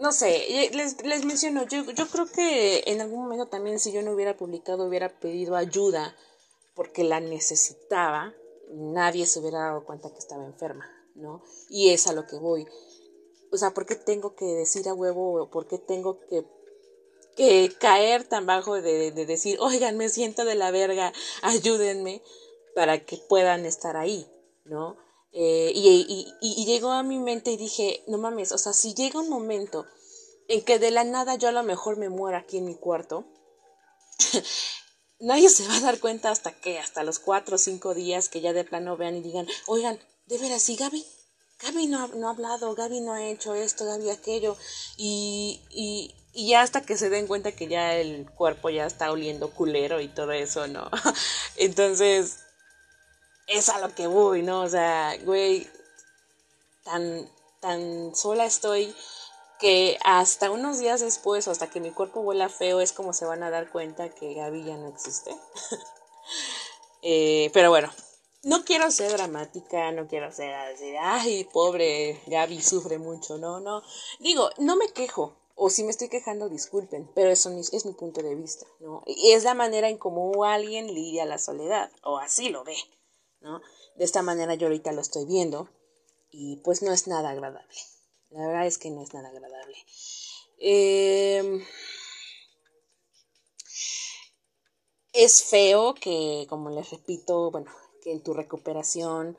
no 0.00 0.12
sé, 0.12 0.70
les, 0.72 1.04
les 1.04 1.24
menciono, 1.26 1.66
yo, 1.66 1.84
yo 1.90 2.08
creo 2.08 2.26
que 2.26 2.82
en 2.86 3.02
algún 3.02 3.20
momento 3.20 3.48
también 3.48 3.78
si 3.78 3.92
yo 3.92 4.00
no 4.00 4.12
hubiera 4.12 4.34
publicado, 4.34 4.86
hubiera 4.86 5.20
pedido 5.20 5.56
ayuda 5.56 6.16
porque 6.74 7.04
la 7.04 7.20
necesitaba, 7.20 8.32
nadie 8.72 9.26
se 9.26 9.40
hubiera 9.40 9.58
dado 9.58 9.84
cuenta 9.84 10.10
que 10.10 10.18
estaba 10.18 10.46
enferma, 10.46 10.86
¿no? 11.14 11.42
Y 11.68 11.90
es 11.90 12.06
a 12.06 12.14
lo 12.14 12.26
que 12.26 12.36
voy. 12.36 12.66
O 13.52 13.56
sea, 13.56 13.72
¿por 13.72 13.86
qué 13.86 13.96
tengo 13.96 14.34
que 14.34 14.44
decir 14.44 14.88
a 14.88 14.94
huevo 14.94 15.50
por 15.50 15.66
qué 15.66 15.78
tengo 15.78 16.20
que, 16.28 16.44
que 17.36 17.72
caer 17.78 18.24
tan 18.24 18.46
bajo 18.46 18.80
de, 18.80 19.10
de 19.12 19.26
decir, 19.26 19.58
oigan, 19.60 19.96
me 19.96 20.08
siento 20.08 20.44
de 20.44 20.54
la 20.54 20.70
verga, 20.70 21.12
ayúdenme 21.42 22.22
para 22.74 23.04
que 23.04 23.16
puedan 23.16 23.66
estar 23.66 23.96
ahí, 23.96 24.30
¿no? 24.64 24.96
Eh, 25.32 25.70
y, 25.74 26.26
y, 26.40 26.64
llegó 26.64 26.90
a 26.90 27.04
mi 27.04 27.18
mente 27.18 27.52
y 27.52 27.56
dije, 27.56 28.02
no 28.08 28.18
mames, 28.18 28.50
o 28.50 28.58
sea, 28.58 28.72
si 28.72 28.94
llega 28.94 29.20
un 29.20 29.28
momento 29.28 29.86
en 30.48 30.64
que 30.64 30.80
de 30.80 30.90
la 30.90 31.04
nada 31.04 31.36
yo 31.36 31.48
a 31.48 31.52
lo 31.52 31.62
mejor 31.62 31.96
me 31.96 32.08
muera 32.08 32.38
aquí 32.38 32.58
en 32.58 32.64
mi 32.64 32.74
cuarto, 32.74 33.26
nadie 35.20 35.48
se 35.48 35.68
va 35.68 35.76
a 35.76 35.80
dar 35.80 36.00
cuenta 36.00 36.30
hasta 36.30 36.52
que, 36.52 36.80
hasta 36.80 37.04
los 37.04 37.20
cuatro 37.20 37.56
o 37.56 37.58
cinco 37.58 37.94
días 37.94 38.28
que 38.28 38.40
ya 38.40 38.52
de 38.52 38.64
plano 38.64 38.96
vean 38.96 39.16
y 39.16 39.22
digan, 39.22 39.46
oigan, 39.68 40.00
de 40.26 40.38
veras, 40.38 40.62
sí, 40.62 40.74
Gaby, 40.74 41.06
Gaby 41.62 41.86
no 41.86 42.04
ha, 42.04 42.06
no 42.08 42.28
ha 42.28 42.30
hablado, 42.30 42.74
Gaby 42.74 43.00
no 43.00 43.12
ha 43.12 43.24
hecho 43.24 43.54
esto, 43.54 43.84
Gaby 43.84 44.10
aquello, 44.10 44.56
y, 44.96 45.60
y, 45.70 46.14
y 46.32 46.48
ya 46.48 46.62
hasta 46.62 46.80
que 46.82 46.96
se 46.96 47.10
den 47.10 47.26
cuenta 47.26 47.52
que 47.52 47.68
ya 47.68 47.94
el 47.96 48.30
cuerpo 48.30 48.70
ya 48.70 48.86
está 48.86 49.10
oliendo 49.10 49.50
culero 49.50 50.00
y 50.00 50.08
todo 50.08 50.32
eso, 50.32 50.66
¿no? 50.68 50.90
Entonces, 51.56 52.38
es 53.46 53.68
a 53.68 53.78
lo 53.80 53.94
que 53.94 54.06
voy, 54.06 54.42
¿no? 54.42 54.62
O 54.62 54.68
sea, 54.68 55.16
güey, 55.24 55.68
tan, 56.84 57.28
tan 57.60 58.14
sola 58.14 58.46
estoy 58.46 58.94
que 59.58 59.98
hasta 60.04 60.50
unos 60.50 60.78
días 60.78 61.00
después, 61.00 61.46
hasta 61.46 61.68
que 61.68 61.80
mi 61.80 61.90
cuerpo 61.90 62.20
huela 62.20 62.48
feo, 62.48 62.80
es 62.80 62.92
como 62.92 63.12
se 63.12 63.26
van 63.26 63.42
a 63.42 63.50
dar 63.50 63.70
cuenta 63.70 64.08
que 64.08 64.34
Gaby 64.34 64.64
ya 64.64 64.76
no 64.76 64.88
existe. 64.88 65.36
eh, 67.02 67.50
pero 67.52 67.68
bueno, 67.70 67.90
no 68.42 68.64
quiero 68.64 68.90
ser 68.90 69.12
dramática, 69.12 69.92
no 69.92 70.06
quiero 70.06 70.32
ser 70.32 70.54
así, 70.54 70.94
ay, 71.00 71.44
pobre, 71.52 72.20
Gaby 72.26 72.60
sufre 72.62 72.98
mucho, 72.98 73.38
no, 73.38 73.60
no. 73.60 73.82
Digo, 74.18 74.50
no 74.58 74.76
me 74.76 74.88
quejo, 74.92 75.36
o 75.54 75.70
si 75.70 75.84
me 75.84 75.90
estoy 75.90 76.08
quejando, 76.08 76.48
disculpen, 76.48 77.10
pero 77.14 77.30
eso 77.30 77.50
es 77.50 77.84
mi 77.84 77.92
punto 77.92 78.22
de 78.22 78.34
vista, 78.34 78.66
¿no? 78.80 79.02
Y 79.06 79.32
es 79.32 79.44
la 79.44 79.54
manera 79.54 79.88
en 79.88 79.98
cómo 79.98 80.44
alguien 80.44 80.94
lidia 80.94 81.26
la 81.26 81.38
soledad, 81.38 81.90
o 82.02 82.18
así 82.18 82.48
lo 82.48 82.64
ve. 82.64 82.76
¿no? 83.40 83.60
De 83.96 84.04
esta 84.04 84.22
manera 84.22 84.54
yo 84.54 84.66
ahorita 84.66 84.92
lo 84.92 85.00
estoy 85.00 85.24
viendo 85.24 85.68
y 86.30 86.56
pues 86.58 86.82
no 86.82 86.92
es 86.92 87.06
nada 87.06 87.30
agradable. 87.30 87.74
La 88.30 88.46
verdad 88.46 88.66
es 88.66 88.78
que 88.78 88.90
no 88.90 89.02
es 89.02 89.12
nada 89.12 89.28
agradable. 89.28 89.76
Em, 90.58 91.64
es 95.12 95.42
feo 95.42 95.94
que, 95.94 96.46
como 96.48 96.70
les 96.70 96.90
repito, 96.90 97.50
bueno, 97.50 97.70
que 98.02 98.12
en 98.12 98.22
tu 98.22 98.34
recuperación 98.34 99.36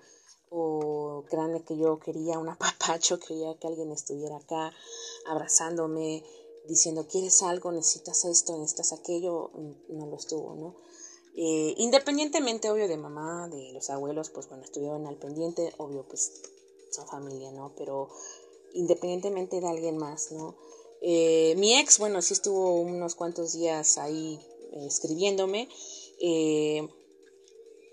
o 0.50 1.24
grande 1.32 1.64
que 1.64 1.78
yo 1.78 2.00
quería 2.00 2.38
un 2.38 2.50
apapacho, 2.56 3.20
quería 3.20 3.58
que 3.60 3.68
alguien 3.68 3.92
estuviera 3.92 4.38
acá 4.38 4.74
abrazándome, 5.26 6.24
diciendo, 6.68 7.08
¿quieres 7.08 7.42
algo? 7.42 7.72
¿Necesitas 7.72 8.26
esto? 8.26 8.58
¿Necesitas 8.58 8.94
aquello? 8.94 9.52
No 9.90 10.06
lo 10.08 10.16
estuvo, 10.16 10.56
¿no? 10.56 10.76
Eh, 11.36 11.74
independientemente, 11.78 12.70
obvio, 12.70 12.88
de 12.88 12.98
mamá, 12.98 13.48
de 13.48 13.72
los 13.74 13.90
abuelos, 13.90 14.30
pues 14.30 14.50
bueno, 14.50 14.64
estuvieron 14.64 15.08
al 15.08 15.16
pendiente, 15.16 15.74
obvio, 15.78 16.06
pues 16.08 16.42
son 16.92 17.08
familia, 17.08 17.52
¿no? 17.52 17.74
Pero 17.78 18.10
independientemente 18.74 19.62
de 19.62 19.68
alguien 19.68 19.98
más, 19.98 20.32
¿no? 20.32 20.56
Eh, 21.02 21.56
mi 21.58 21.80
ex, 21.80 21.98
bueno, 21.98 22.22
sí 22.22 22.34
estuvo 22.34 22.82
unos 22.82 23.16
cuantos 23.16 23.54
días 23.54 23.98
ahí 23.98 24.40
eh, 24.74 24.86
escribiéndome, 24.86 25.70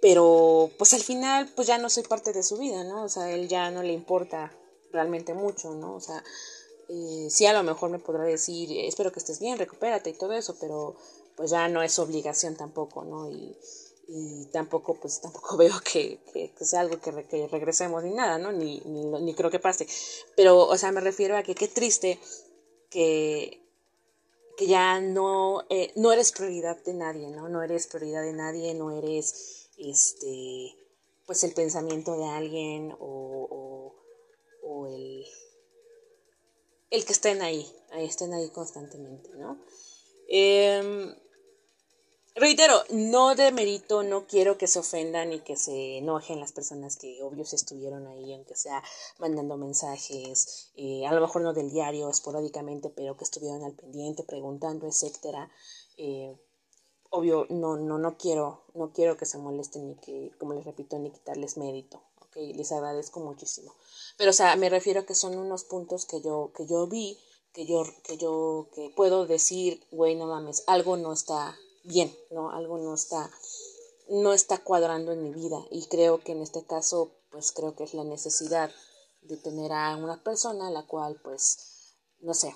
pero 0.00 0.70
pues 0.78 0.94
al 0.94 1.02
final, 1.02 1.50
pues 1.54 1.68
ya 1.68 1.78
no 1.78 1.90
soy 1.90 2.04
parte 2.04 2.32
de 2.32 2.42
su 2.42 2.56
vida, 2.58 2.84
¿no? 2.84 3.04
O 3.04 3.08
sea, 3.08 3.30
él 3.30 3.48
ya 3.48 3.70
no 3.70 3.82
le 3.82 3.92
importa 3.92 4.52
realmente 4.92 5.34
mucho, 5.34 5.74
¿no? 5.74 5.94
O 5.94 6.00
sea, 6.00 6.22
sí 7.28 7.46
a 7.46 7.52
lo 7.52 7.62
mejor 7.62 7.90
me 7.90 7.98
podrá 7.98 8.24
decir, 8.24 8.70
espero 8.86 9.12
que 9.12 9.18
estés 9.18 9.40
bien, 9.40 9.58
recupérate 9.58 10.10
y 10.10 10.14
todo 10.14 10.32
eso, 10.32 10.56
pero 10.60 10.96
pues 11.36 11.50
ya 11.50 11.68
no 11.68 11.82
es 11.82 11.98
obligación 11.98 12.56
tampoco, 12.56 13.04
¿no? 13.04 13.30
Y, 13.30 13.56
y 14.08 14.46
tampoco, 14.46 14.94
pues 14.94 15.20
tampoco 15.22 15.56
veo 15.56 15.74
que, 15.80 16.18
que, 16.32 16.64
sea 16.64 16.80
algo 16.80 17.00
que, 17.00 17.24
que, 17.26 17.46
regresemos 17.48 18.02
ni 18.02 18.10
nada, 18.10 18.38
¿no? 18.38 18.52
Ni, 18.52 18.80
ni, 18.80 19.04
ni, 19.04 19.34
creo 19.34 19.50
que 19.50 19.58
pase. 19.58 19.86
Pero, 20.34 20.66
o 20.66 20.76
sea, 20.78 20.90
me 20.92 21.00
refiero 21.00 21.36
a 21.36 21.42
que 21.42 21.54
qué 21.54 21.68
triste 21.68 22.18
que, 22.90 23.62
que 24.56 24.66
ya 24.66 25.00
no, 25.00 25.62
eh, 25.68 25.92
no 25.96 26.10
eres 26.10 26.32
prioridad 26.32 26.82
de 26.84 26.94
nadie, 26.94 27.28
¿no? 27.28 27.48
No 27.48 27.62
eres 27.62 27.86
prioridad 27.86 28.22
de 28.22 28.32
nadie, 28.32 28.74
no 28.74 28.90
eres, 28.90 29.57
este, 29.78 30.74
pues 31.26 31.44
el 31.44 31.54
pensamiento 31.54 32.16
de 32.18 32.26
alguien 32.26 32.96
o, 33.00 33.94
o, 34.62 34.86
el, 34.86 35.24
el 36.90 37.04
que 37.04 37.12
estén 37.12 37.42
ahí, 37.42 37.66
estén 37.96 38.32
ahí 38.34 38.48
constantemente, 38.50 39.30
¿no? 39.36 39.58
Eh, 40.28 41.14
reitero, 42.34 42.82
no 42.90 43.34
de 43.34 43.52
mérito, 43.52 44.02
no 44.02 44.26
quiero 44.26 44.58
que 44.58 44.66
se 44.66 44.78
ofendan 44.78 45.32
y 45.32 45.40
que 45.40 45.56
se 45.56 45.98
enojen 45.98 46.40
las 46.40 46.52
personas 46.52 46.96
que 46.96 47.22
obvio 47.22 47.44
se 47.44 47.56
estuvieron 47.56 48.06
ahí, 48.06 48.32
aunque 48.32 48.56
sea 48.56 48.82
mandando 49.18 49.56
mensajes, 49.56 50.70
eh, 50.76 51.06
a 51.06 51.12
lo 51.12 51.20
mejor 51.20 51.42
no 51.42 51.52
del 51.52 51.70
diario, 51.70 52.08
esporádicamente, 52.08 52.90
pero 52.90 53.16
que 53.16 53.24
estuvieron 53.24 53.64
al 53.64 53.74
pendiente, 53.74 54.22
preguntando, 54.22 54.86
etcétera. 54.86 55.50
Eh, 55.96 56.36
obvio, 57.10 57.46
no, 57.48 57.76
no, 57.76 57.98
no 57.98 58.16
quiero, 58.16 58.64
no 58.74 58.92
quiero 58.92 59.16
que 59.16 59.26
se 59.26 59.38
molesten 59.38 59.88
ni 59.88 59.94
que, 59.96 60.32
como 60.38 60.54
les 60.54 60.64
repito, 60.64 60.98
ni 60.98 61.10
quitarles 61.10 61.56
mérito, 61.56 62.02
les 62.34 62.72
agradezco 62.72 63.20
muchísimo. 63.20 63.74
Pero, 64.16 64.30
o 64.30 64.34
sea, 64.34 64.56
me 64.56 64.68
refiero 64.68 65.00
a 65.00 65.06
que 65.06 65.14
son 65.14 65.36
unos 65.36 65.64
puntos 65.64 66.06
que 66.06 66.20
yo, 66.20 66.52
que 66.54 66.66
yo 66.66 66.86
vi, 66.86 67.18
que 67.52 67.66
yo, 67.66 67.84
que 68.04 68.16
yo, 68.16 68.68
que 68.74 68.90
puedo 68.94 69.26
decir, 69.26 69.84
güey, 69.90 70.14
no 70.14 70.26
mames, 70.26 70.64
algo 70.66 70.96
no 70.96 71.12
está 71.12 71.56
bien, 71.84 72.14
¿no? 72.30 72.50
Algo 72.50 72.78
no 72.78 72.94
está, 72.94 73.30
no 74.08 74.32
está 74.32 74.58
cuadrando 74.58 75.12
en 75.12 75.22
mi 75.22 75.32
vida. 75.32 75.64
Y 75.70 75.86
creo 75.86 76.20
que 76.22 76.32
en 76.32 76.42
este 76.42 76.64
caso, 76.64 77.12
pues 77.30 77.52
creo 77.52 77.74
que 77.74 77.84
es 77.84 77.94
la 77.94 78.04
necesidad 78.04 78.70
de 79.22 79.36
tener 79.36 79.72
a 79.72 79.96
una 79.96 80.22
persona 80.22 80.68
a 80.68 80.70
la 80.70 80.86
cual, 80.86 81.20
pues, 81.22 81.96
no 82.20 82.34
sé, 82.34 82.54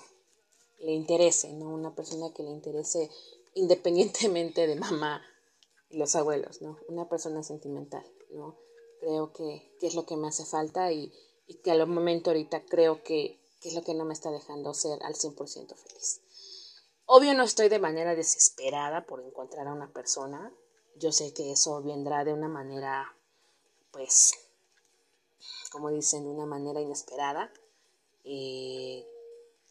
le 0.79 0.93
interese, 0.93 1.51
¿no? 1.53 1.69
Una 1.69 1.95
persona 1.95 2.33
que 2.33 2.43
le 2.43 2.51
interese 2.51 3.09
independientemente 3.55 4.67
de 4.67 4.75
mamá 4.75 5.21
y 5.89 5.97
los 5.97 6.15
abuelos, 6.15 6.61
¿no? 6.61 6.77
Una 6.87 7.07
persona 7.07 7.43
sentimental, 7.43 8.05
¿no? 8.31 8.57
Creo 8.99 9.33
que, 9.33 9.75
que 9.79 9.87
es 9.87 9.95
lo 9.95 10.05
que 10.05 10.15
me 10.15 10.27
hace 10.27 10.45
falta 10.45 10.91
y, 10.91 11.13
y 11.47 11.55
que 11.55 11.71
al 11.71 11.85
momento 11.87 12.29
ahorita 12.29 12.65
creo 12.65 13.03
que, 13.03 13.39
que 13.61 13.69
es 13.69 13.75
lo 13.75 13.83
que 13.83 13.93
no 13.93 14.05
me 14.05 14.13
está 14.13 14.31
dejando 14.31 14.73
ser 14.73 15.03
al 15.03 15.15
100% 15.15 15.75
feliz. 15.75 16.21
Obvio 17.05 17.33
no 17.33 17.43
estoy 17.43 17.69
de 17.69 17.79
manera 17.79 18.15
desesperada 18.15 19.05
por 19.05 19.21
encontrar 19.21 19.67
a 19.67 19.73
una 19.73 19.91
persona. 19.91 20.53
Yo 20.95 21.11
sé 21.11 21.33
que 21.33 21.51
eso 21.51 21.81
vendrá 21.83 22.23
de 22.23 22.33
una 22.33 22.47
manera, 22.47 23.15
pues, 23.91 24.33
como 25.71 25.89
dicen, 25.89 26.23
de 26.23 26.29
una 26.29 26.45
manera 26.45 26.79
inesperada. 26.79 27.51
Eh, 28.23 29.05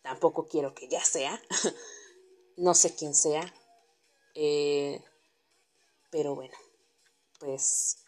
tampoco 0.03 0.47
quiero 0.47 0.75
que 0.75 0.89
ya 0.89 1.03
sea. 1.03 1.41
no 2.57 2.75
sé 2.75 2.95
quién 2.95 3.15
sea. 3.15 3.53
Eh, 4.35 5.03
pero 6.11 6.35
bueno, 6.35 6.57
pues 7.39 7.99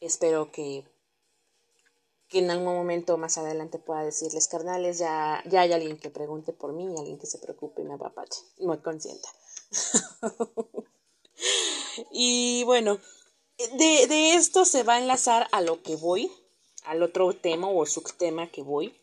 espero 0.00 0.50
que 0.50 0.84
que 2.32 2.38
en 2.38 2.50
algún 2.50 2.74
momento 2.74 3.18
más 3.18 3.36
adelante 3.36 3.78
pueda 3.78 4.02
decirles, 4.02 4.48
carnales, 4.48 4.98
ya, 4.98 5.44
ya 5.50 5.60
hay 5.60 5.72
alguien 5.72 5.98
que 5.98 6.08
pregunte 6.08 6.54
por 6.54 6.72
mí, 6.72 6.86
alguien 6.96 7.18
que 7.18 7.26
se 7.26 7.36
preocupe 7.36 7.82
y 7.82 7.84
me 7.84 7.92
apapache, 7.92 8.40
muy 8.58 8.78
consciente. 8.78 9.28
y 12.10 12.64
bueno, 12.64 12.98
de, 13.58 14.06
de, 14.06 14.34
esto 14.34 14.64
se 14.64 14.82
va 14.82 14.94
a 14.94 14.98
enlazar 14.98 15.46
a 15.52 15.60
lo 15.60 15.82
que 15.82 15.94
voy, 15.96 16.32
al 16.84 17.02
otro 17.02 17.34
tema 17.34 17.68
o 17.68 17.84
subtema 17.84 18.50
que 18.50 18.62
voy. 18.62 18.98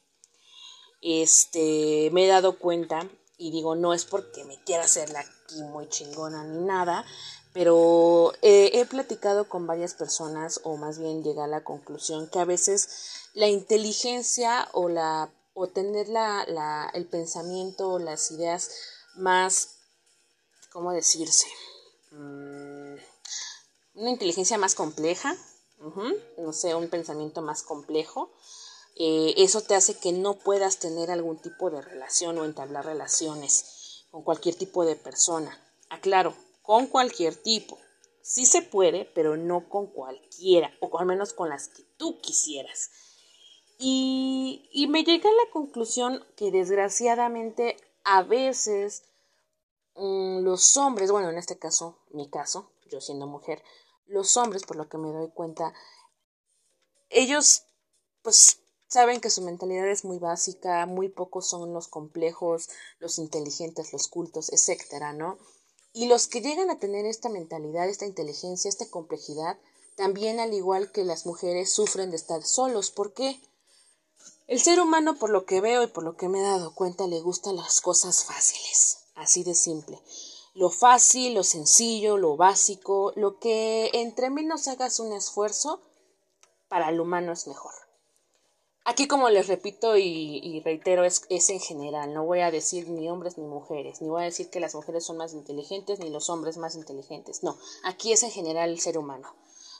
Este, 1.01 2.09
me 2.11 2.25
he 2.25 2.27
dado 2.27 2.57
cuenta, 2.57 3.07
y 3.37 3.51
digo, 3.51 3.75
no 3.75 3.93
es 3.93 4.05
porque 4.05 4.43
me 4.43 4.59
quiera 4.63 4.85
hacerla 4.85 5.23
muy 5.53 5.87
chingona 5.89 6.43
ni 6.43 6.65
nada, 6.65 7.05
pero 7.53 8.33
he 8.41 8.85
platicado 8.85 9.49
con 9.49 9.65
varias 9.67 9.93
personas 9.93 10.61
o 10.63 10.77
más 10.77 10.99
bien 10.99 11.23
llegué 11.23 11.41
a 11.41 11.47
la 11.47 11.63
conclusión 11.63 12.29
que 12.29 12.39
a 12.39 12.45
veces 12.45 12.89
la 13.33 13.47
inteligencia 13.47 14.67
o 14.73 14.89
la 14.89 15.29
o 15.53 15.67
tener 15.67 16.07
la, 16.07 16.45
la, 16.47 16.89
el 16.93 17.05
pensamiento 17.05 17.89
o 17.89 17.99
las 17.99 18.31
ideas 18.31 18.71
más 19.15 19.75
cómo 20.71 20.93
decirse 20.93 21.47
mm, 22.11 22.95
una 23.95 24.09
inteligencia 24.09 24.57
más 24.57 24.75
compleja 24.75 25.35
no 26.37 26.53
sé 26.53 26.75
un 26.75 26.89
pensamiento 26.89 27.41
más 27.41 27.63
complejo 27.63 28.31
eh, 28.95 29.33
eso 29.37 29.61
te 29.61 29.75
hace 29.75 29.95
que 29.95 30.11
no 30.11 30.35
puedas 30.35 30.77
tener 30.77 31.09
algún 31.09 31.37
tipo 31.41 31.69
de 31.69 31.81
relación 31.81 32.37
o 32.37 32.45
entablar 32.45 32.85
relaciones 32.85 33.78
con 34.09 34.23
cualquier 34.23 34.55
tipo 34.55 34.85
de 34.85 34.95
persona 34.95 35.57
aclaro 35.89 36.35
con 36.61 36.87
cualquier 36.87 37.35
tipo. 37.35 37.77
Sí 38.21 38.45
se 38.45 38.61
puede, 38.61 39.05
pero 39.15 39.37
no 39.37 39.69
con 39.69 39.87
cualquiera, 39.87 40.71
o 40.81 40.99
al 40.99 41.07
menos 41.07 41.33
con 41.33 41.49
las 41.49 41.67
que 41.67 41.83
tú 41.97 42.21
quisieras. 42.21 42.91
Y, 43.79 44.69
y 44.71 44.87
me 44.87 45.03
llega 45.03 45.29
a 45.29 45.33
la 45.33 45.51
conclusión 45.51 46.23
que 46.35 46.51
desgraciadamente 46.51 47.77
a 48.03 48.21
veces 48.21 49.03
mm, 49.95 50.41
los 50.41 50.77
hombres, 50.77 51.11
bueno, 51.11 51.29
en 51.29 51.37
este 51.37 51.57
caso, 51.57 51.97
mi 52.11 52.29
caso, 52.29 52.71
yo 52.91 53.01
siendo 53.01 53.25
mujer, 53.25 53.63
los 54.05 54.37
hombres, 54.37 54.63
por 54.63 54.77
lo 54.77 54.89
que 54.89 54.97
me 54.97 55.11
doy 55.11 55.31
cuenta, 55.31 55.73
ellos 57.09 57.63
pues 58.21 58.58
saben 58.89 59.21
que 59.21 59.29
su 59.29 59.41
mentalidad 59.43 59.87
es 59.87 60.03
muy 60.03 60.17
básica, 60.17 60.85
muy 60.85 61.09
pocos 61.09 61.47
son 61.47 61.73
los 61.73 61.87
complejos, 61.87 62.69
los 62.99 63.19
inteligentes, 63.19 63.93
los 63.93 64.07
cultos, 64.07 64.51
etcétera, 64.51 65.13
¿no? 65.13 65.37
Y 65.93 66.07
los 66.07 66.27
que 66.27 66.41
llegan 66.41 66.69
a 66.69 66.79
tener 66.79 67.05
esta 67.05 67.29
mentalidad, 67.29 67.87
esta 67.87 68.05
inteligencia, 68.05 68.67
esta 68.67 68.89
complejidad, 68.89 69.57
también 69.95 70.39
al 70.39 70.53
igual 70.53 70.91
que 70.91 71.03
las 71.03 71.25
mujeres 71.25 71.71
sufren 71.71 72.09
de 72.09 72.15
estar 72.15 72.43
solos. 72.43 72.89
¿Por 72.91 73.13
qué? 73.13 73.39
El 74.47 74.59
ser 74.59 74.79
humano, 74.79 75.17
por 75.19 75.29
lo 75.29 75.45
que 75.45 75.61
veo 75.61 75.83
y 75.83 75.87
por 75.87 76.03
lo 76.03 76.17
que 76.17 76.27
me 76.27 76.39
he 76.39 76.43
dado 76.43 76.73
cuenta, 76.73 77.05
le 77.05 77.21
gustan 77.21 77.57
las 77.57 77.81
cosas 77.81 78.23
fáciles, 78.23 79.05
así 79.15 79.43
de 79.43 79.53
simple. 79.53 80.01
Lo 80.55 80.71
fácil, 80.71 81.35
lo 81.35 81.43
sencillo, 81.43 82.17
lo 82.17 82.35
básico, 82.37 83.13
lo 83.15 83.37
que 83.39 83.91
entre 83.93 84.31
menos 84.31 84.67
hagas 84.67 84.99
un 84.99 85.13
esfuerzo, 85.13 85.81
para 86.67 86.89
el 86.89 86.99
humano 86.99 87.31
es 87.31 87.47
mejor. 87.47 87.88
Aquí, 88.89 89.07
como 89.07 89.29
les 89.29 89.45
repito 89.45 89.97
y, 89.97 90.61
reitero, 90.65 91.05
es, 91.05 91.21
es, 91.29 91.51
en 91.51 91.59
general. 91.59 92.11
No 92.11 92.25
voy 92.25 92.39
a 92.39 92.49
decir 92.49 92.89
ni 92.89 93.07
hombres 93.07 93.37
ni 93.37 93.45
mujeres, 93.45 94.01
ni 94.01 94.09
voy 94.09 94.23
a 94.23 94.25
decir 94.25 94.49
que 94.49 94.59
las 94.59 94.73
mujeres 94.73 95.05
son 95.05 95.17
más 95.17 95.35
inteligentes 95.35 95.99
ni 95.99 96.09
los 96.09 96.27
hombres 96.31 96.57
más 96.57 96.73
inteligentes. 96.73 97.43
No, 97.43 97.55
aquí 97.83 98.13
es 98.13 98.23
en 98.23 98.31
general 98.31 98.71
el 98.71 98.79
ser 98.79 98.97
humano. 98.97 99.31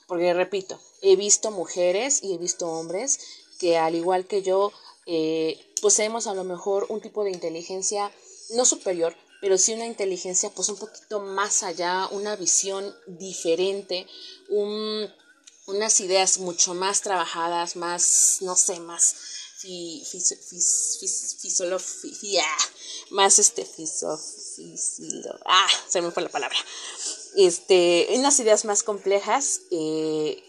Porque, 0.06 0.32
repito, 0.32 0.78
he 1.02 1.16
visto 1.16 1.50
mujeres 1.50 2.22
y 2.22 2.34
he 2.34 2.38
visto 2.38 2.70
hombres 2.70 3.18
que, 3.58 3.78
al 3.78 3.96
igual 3.96 4.28
que 4.28 4.42
yo, 4.42 4.70
eh, 5.06 5.58
poseemos 5.82 6.28
a 6.28 6.34
lo 6.34 6.44
mejor 6.44 6.86
un 6.88 7.00
tipo 7.00 7.24
de 7.24 7.32
inteligencia 7.32 8.12
no 8.50 8.64
superior, 8.64 9.16
pero 9.40 9.58
sí 9.58 9.74
una 9.74 9.86
inteligencia 9.86 10.50
pues 10.50 10.68
un 10.68 10.76
poquito 10.76 11.18
más 11.18 11.64
allá, 11.64 12.06
una 12.12 12.36
visión 12.36 12.94
diferente, 13.08 14.06
un 14.50 15.10
unas 15.66 16.00
ideas 16.00 16.38
mucho 16.38 16.74
más 16.74 17.02
trabajadas, 17.02 17.76
más, 17.76 18.38
no 18.40 18.56
sé, 18.56 18.80
más 18.80 19.14
fi, 19.58 20.02
más 23.10 23.38
este 23.38 23.66
ah, 25.46 25.68
se 25.88 26.00
me 26.00 26.10
fue 26.10 26.22
la 26.22 26.28
palabra, 26.30 26.56
este, 27.36 28.08
unas 28.12 28.40
ideas 28.40 28.64
más 28.64 28.82
complejas, 28.82 29.60
eh, 29.70 30.42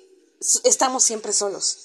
estamos 0.64 1.04
siempre 1.04 1.34
solos. 1.34 1.78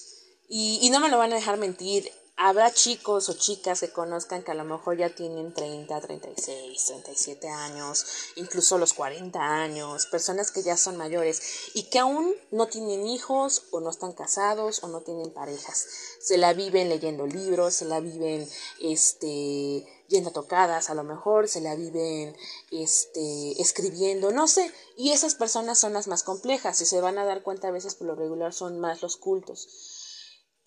Y, 0.48 0.78
y 0.82 0.90
no 0.90 1.00
me 1.00 1.08
lo 1.08 1.18
van 1.18 1.32
a 1.32 1.36
dejar 1.36 1.56
mentir, 1.56 2.12
habrá 2.36 2.70
chicos 2.72 3.28
o 3.30 3.34
chicas 3.34 3.80
que 3.80 3.90
conozcan 3.90 4.42
que 4.42 4.50
a 4.50 4.54
lo 4.54 4.64
mejor 4.64 4.98
ya 4.98 5.08
tienen 5.08 5.54
30, 5.54 6.00
36, 6.00 6.84
37 6.84 7.48
años, 7.48 8.04
incluso 8.36 8.76
los 8.76 8.92
40 8.92 9.40
años, 9.40 10.06
personas 10.06 10.50
que 10.50 10.62
ya 10.62 10.76
son 10.76 10.96
mayores 10.96 11.70
y 11.74 11.84
que 11.84 11.98
aún 11.98 12.34
no 12.50 12.66
tienen 12.66 13.06
hijos 13.06 13.64
o 13.70 13.80
no 13.80 13.90
están 13.90 14.12
casados 14.12 14.82
o 14.82 14.88
no 14.88 15.00
tienen 15.00 15.32
parejas. 15.32 15.86
Se 16.20 16.36
la 16.36 16.52
viven 16.52 16.90
leyendo 16.90 17.26
libros, 17.26 17.74
se 17.74 17.86
la 17.86 18.00
viven 18.00 18.46
este 18.80 19.86
yendo 20.08 20.30
a 20.30 20.32
tocadas, 20.32 20.88
a 20.88 20.94
lo 20.94 21.02
mejor 21.02 21.48
se 21.48 21.60
la 21.60 21.74
viven 21.74 22.36
este 22.70 23.60
escribiendo, 23.60 24.30
no 24.30 24.46
sé, 24.46 24.70
y 24.96 25.10
esas 25.10 25.34
personas 25.34 25.78
son 25.78 25.94
las 25.94 26.06
más 26.06 26.22
complejas 26.22 26.80
y 26.80 26.86
se 26.86 27.00
van 27.00 27.18
a 27.18 27.24
dar 27.24 27.42
cuenta 27.42 27.68
a 27.68 27.72
veces 27.72 27.94
por 27.94 28.06
lo 28.06 28.14
regular 28.14 28.52
son 28.52 28.78
más 28.78 29.02
los 29.02 29.16
cultos. 29.16 29.68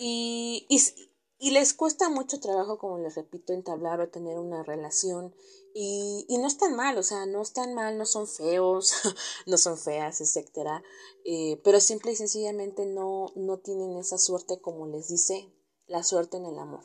Y, 0.02 0.66
y, 0.70 1.09
y 1.40 1.52
les 1.52 1.74
cuesta 1.74 2.10
mucho 2.10 2.42
trabajo, 2.42 2.78
como 2.78 3.00
les 3.00 3.16
repito, 3.16 3.54
entablar 3.54 4.02
o 4.02 4.10
tener 4.10 4.38
una 4.38 4.62
relación. 4.62 5.34
Y, 5.74 6.26
y 6.28 6.38
no 6.38 6.48
están 6.48 6.76
mal, 6.76 6.98
o 6.98 7.04
sea, 7.04 7.26
no 7.26 7.42
están 7.42 7.74
mal, 7.74 7.98
no 7.98 8.06
son 8.06 8.28
feos, 8.28 8.92
no 9.46 9.58
son 9.58 9.78
feas, 9.78 10.20
etcétera. 10.20 10.84
Eh, 11.24 11.62
pero 11.64 11.80
simple 11.80 12.12
y 12.12 12.18
sencillamente 12.18 12.86
no, 12.86 13.32
no 13.36 13.60
tienen 13.60 13.96
esa 13.98 14.18
suerte, 14.18 14.60
como 14.60 14.88
les 14.88 15.08
dice, 15.08 15.50
la 15.88 16.04
suerte 16.04 16.36
en 16.38 16.46
el 16.46 16.60
amor. 16.60 16.84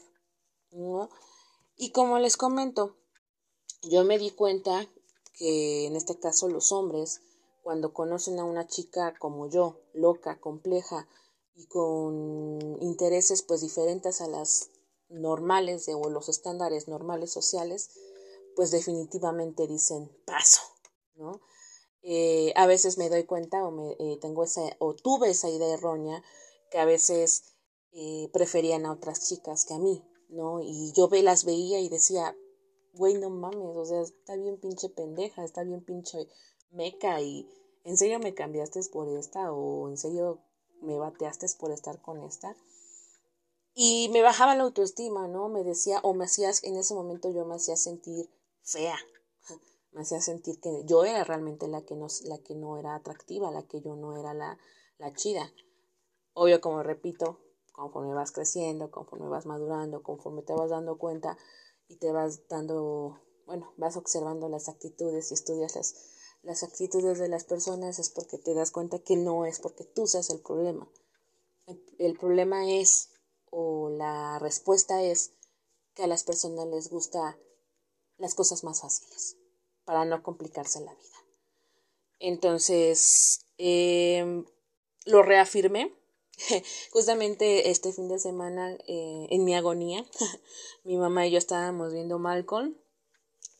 ¿no? 0.70 1.10
Y 1.76 1.90
como 1.90 2.20
les 2.20 2.36
comento, 2.36 2.96
yo 3.82 4.04
me 4.04 4.18
di 4.18 4.30
cuenta 4.30 4.88
que 5.36 5.86
en 5.86 5.96
este 5.96 6.18
caso 6.20 6.48
los 6.48 6.70
hombres, 6.70 7.22
cuando 7.64 7.92
conocen 7.92 8.38
a 8.38 8.44
una 8.44 8.68
chica 8.68 9.14
como 9.18 9.48
yo, 9.48 9.80
loca, 9.94 10.38
compleja, 10.38 11.08
y 11.54 11.66
con 11.66 12.78
intereses 12.82 13.42
pues 13.42 13.60
diferentes 13.60 14.20
a 14.20 14.28
las 14.28 14.70
normales 15.08 15.86
de, 15.86 15.94
o 15.94 16.10
los 16.10 16.28
estándares 16.28 16.88
normales 16.88 17.32
sociales, 17.32 17.90
pues 18.56 18.70
definitivamente 18.70 19.66
dicen 19.66 20.10
paso, 20.26 20.62
¿no? 21.14 21.40
eh, 22.04 22.52
a 22.54 22.66
veces 22.66 22.98
me 22.98 23.08
doy 23.08 23.24
cuenta 23.24 23.64
o 23.64 23.70
me 23.70 23.92
eh, 23.98 24.18
tengo 24.20 24.44
esa 24.44 24.60
o 24.78 24.94
tuve 24.94 25.30
esa 25.30 25.48
idea 25.48 25.72
errónea 25.72 26.22
que 26.70 26.78
a 26.78 26.84
veces 26.84 27.44
eh, 27.92 28.28
preferían 28.32 28.84
a 28.84 28.92
otras 28.92 29.26
chicas 29.26 29.64
que 29.64 29.72
a 29.72 29.78
mí, 29.78 30.04
¿no? 30.28 30.60
Y 30.62 30.92
yo 30.92 31.08
ve, 31.08 31.22
las 31.22 31.44
veía 31.44 31.80
y 31.80 31.88
decía, 31.88 32.36
güey, 32.92 33.14
no 33.14 33.30
mames, 33.30 33.76
o 33.76 33.86
sea, 33.86 34.02
está 34.02 34.36
bien 34.36 34.58
pinche 34.58 34.90
pendeja, 34.90 35.44
está 35.44 35.64
bien 35.64 35.82
pinche 35.82 36.28
meca 36.70 37.22
y 37.22 37.48
¿en 37.84 37.96
serio 37.96 38.18
me 38.18 38.34
cambiaste 38.34 38.80
por 38.92 39.08
esta? 39.08 39.50
¿O 39.52 39.88
en 39.88 39.96
serio 39.96 40.42
me 40.84 40.98
bateaste 40.98 41.46
por 41.58 41.72
estar 41.72 42.00
con 42.00 42.22
esta? 42.22 42.56
Y 43.74 44.08
me 44.12 44.22
bajaba 44.22 44.54
la 44.54 44.62
autoestima, 44.62 45.26
¿no? 45.26 45.48
Me 45.48 45.64
decía, 45.64 45.98
o 46.02 46.14
me 46.14 46.26
hacías, 46.26 46.62
en 46.62 46.76
ese 46.76 46.94
momento 46.94 47.30
yo 47.30 47.44
me 47.44 47.56
hacía 47.56 47.76
sentir 47.76 48.30
fea, 48.62 48.96
me 49.92 50.02
hacía 50.02 50.20
sentir 50.20 50.60
que 50.60 50.84
yo 50.84 51.04
era 51.04 51.24
realmente 51.24 51.66
la 51.66 51.82
que 51.82 51.96
no, 51.96 52.06
la 52.24 52.38
que 52.38 52.54
no 52.54 52.78
era 52.78 52.94
atractiva, 52.94 53.50
la 53.50 53.66
que 53.66 53.80
yo 53.80 53.96
no 53.96 54.16
era 54.16 54.32
la, 54.32 54.58
la 54.98 55.12
chida. 55.12 55.52
Obvio, 56.34 56.60
como 56.60 56.82
repito, 56.82 57.40
conforme 57.72 58.14
vas 58.14 58.30
creciendo, 58.30 58.90
conforme 58.90 59.28
vas 59.28 59.46
madurando, 59.46 60.02
conforme 60.02 60.42
te 60.42 60.52
vas 60.52 60.70
dando 60.70 60.96
cuenta 60.96 61.36
y 61.88 61.96
te 61.96 62.12
vas 62.12 62.46
dando, 62.48 63.20
bueno, 63.46 63.72
vas 63.76 63.96
observando 63.96 64.48
las 64.48 64.68
actitudes 64.68 65.30
y 65.30 65.34
estudias 65.34 65.74
las, 65.74 65.94
las 66.44 66.62
actitudes 66.62 67.18
de 67.18 67.28
las 67.28 67.44
personas, 67.44 67.98
es 67.98 68.10
porque 68.10 68.38
te 68.38 68.54
das 68.54 68.70
cuenta 68.70 68.98
que 68.98 69.16
no 69.16 69.46
es 69.46 69.60
porque 69.60 69.84
tú 69.84 70.06
seas 70.06 70.30
el 70.30 70.40
problema. 70.40 70.88
el 71.98 72.18
problema 72.18 72.70
es, 72.70 73.10
o 73.50 73.88
la 73.88 74.38
respuesta 74.38 75.02
es, 75.02 75.32
que 75.94 76.02
a 76.02 76.06
las 76.06 76.24
personas 76.24 76.66
les 76.68 76.90
gusta 76.90 77.38
las 78.18 78.34
cosas 78.34 78.64
más 78.64 78.80
fáciles 78.80 79.36
para 79.84 80.04
no 80.04 80.22
complicarse 80.22 80.80
la 80.80 80.94
vida. 80.94 81.24
Entonces, 82.18 83.46
em, 83.58 84.44
lo 85.04 85.22
reafirmé. 85.22 85.94
Justamente 86.90 87.70
este 87.70 87.92
fin 87.92 88.08
de 88.08 88.18
semana, 88.18 88.76
eh, 88.88 89.26
en 89.30 89.44
mi 89.44 89.54
agonía, 89.54 90.04
mi 90.84 90.96
mamá 90.96 91.26
y 91.26 91.30
yo 91.30 91.38
estábamos 91.38 91.92
viendo 91.92 92.18
Malcolm, 92.18 92.74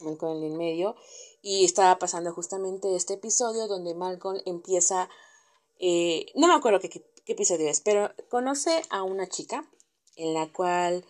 Malcolm 0.01 0.39
en 0.39 0.53
el 0.53 0.59
medio, 0.59 0.97
y 1.47 1.67
estaba 1.67 1.99
pasando 1.99 2.33
justamente 2.33 2.97
este 2.97 3.15
episodio 3.15 3.69
donde 3.69 3.95
Malcolm 3.95 4.41
empieza, 4.47 5.11
eh, 5.79 6.25
no 6.35 6.49
me 6.49 6.55
acuerdo 6.55 6.81
qué, 6.81 6.89
qué, 6.89 7.05
episodio 7.27 7.69
es, 7.69 7.83
pero 7.83 8.11
conoce 8.31 8.81
a 8.89 9.03
una 9.03 9.29
chica 9.29 9.71
en 10.17 10.33
la 10.33 10.51
cual, 10.51 11.05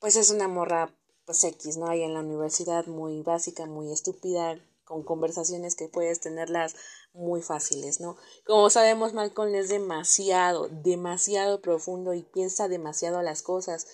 pues 0.00 0.16
es 0.16 0.30
una 0.30 0.48
morra 0.48 0.92
pues 1.24 1.44
X, 1.44 1.76
¿no? 1.76 1.86
Hay 1.86 2.02
en 2.02 2.14
la 2.14 2.20
universidad 2.20 2.86
muy 2.86 3.22
básica, 3.22 3.64
muy 3.66 3.92
estúpida, 3.92 4.58
con 4.82 5.04
conversaciones 5.04 5.76
que 5.76 5.88
puedes 5.88 6.18
tenerlas 6.18 6.74
muy 7.12 7.40
fáciles, 7.40 8.00
¿no? 8.00 8.16
Como 8.44 8.70
sabemos, 8.70 9.12
Malcolm 9.12 9.54
es 9.54 9.68
demasiado, 9.68 10.68
demasiado 10.68 11.62
profundo 11.62 12.12
y 12.12 12.24
piensa 12.24 12.66
demasiado 12.66 13.22
las 13.22 13.42
cosas. 13.42 13.86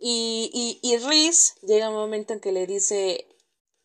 Y, 0.00 0.50
y, 0.54 0.90
y 0.90 0.96
Riz 0.96 1.56
llega 1.60 1.90
un 1.90 1.96
momento 1.96 2.32
en 2.32 2.40
que 2.40 2.52
le 2.52 2.66
dice, 2.66 3.26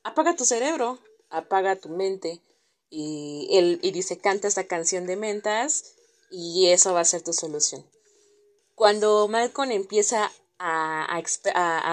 apaga 0.06 0.36
tu 0.36 0.46
cerebro, 0.46 1.00
apaga 1.30 1.76
tu 1.76 1.90
mente. 1.90 2.42
Y 2.90 3.50
él 3.52 3.80
y 3.82 3.92
dice, 3.92 4.18
canta 4.18 4.48
esta 4.48 4.66
canción 4.66 5.06
de 5.06 5.18
mentas 5.18 5.96
y 6.32 6.68
eso 6.68 6.94
va 6.94 7.02
a 7.02 7.06
ser 7.06 7.24
tu 7.24 7.34
solución. 7.34 7.86
Cuando 8.76 9.28
Malcolm 9.28 9.72
empieza 9.72 10.32
a, 10.60 11.22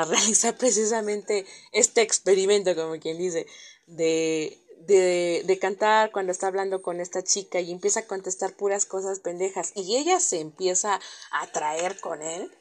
realizar 0.09 0.57
precisamente 0.57 1.46
este 1.72 2.03
experimento, 2.03 2.77
como 2.77 3.01
quien 3.01 3.18
dice, 3.18 3.46
de, 3.87 4.59
de, 4.87 5.42
de, 5.46 5.59
cantar 5.59 6.12
cuando 6.12 6.31
está 6.31 6.46
hablando 6.48 6.83
con 6.83 7.01
esta 7.01 7.25
chica 7.25 7.61
y 7.61 7.72
empieza 7.72 8.01
a 8.01 8.07
contestar 8.07 8.55
puras 8.55 8.85
cosas 8.85 9.20
pendejas 9.20 9.72
y 9.75 9.96
ella 9.96 10.20
se 10.20 10.40
empieza 10.40 11.01
a 11.31 11.42
atraer 11.42 11.98
con 12.01 12.22
él. 12.22 12.53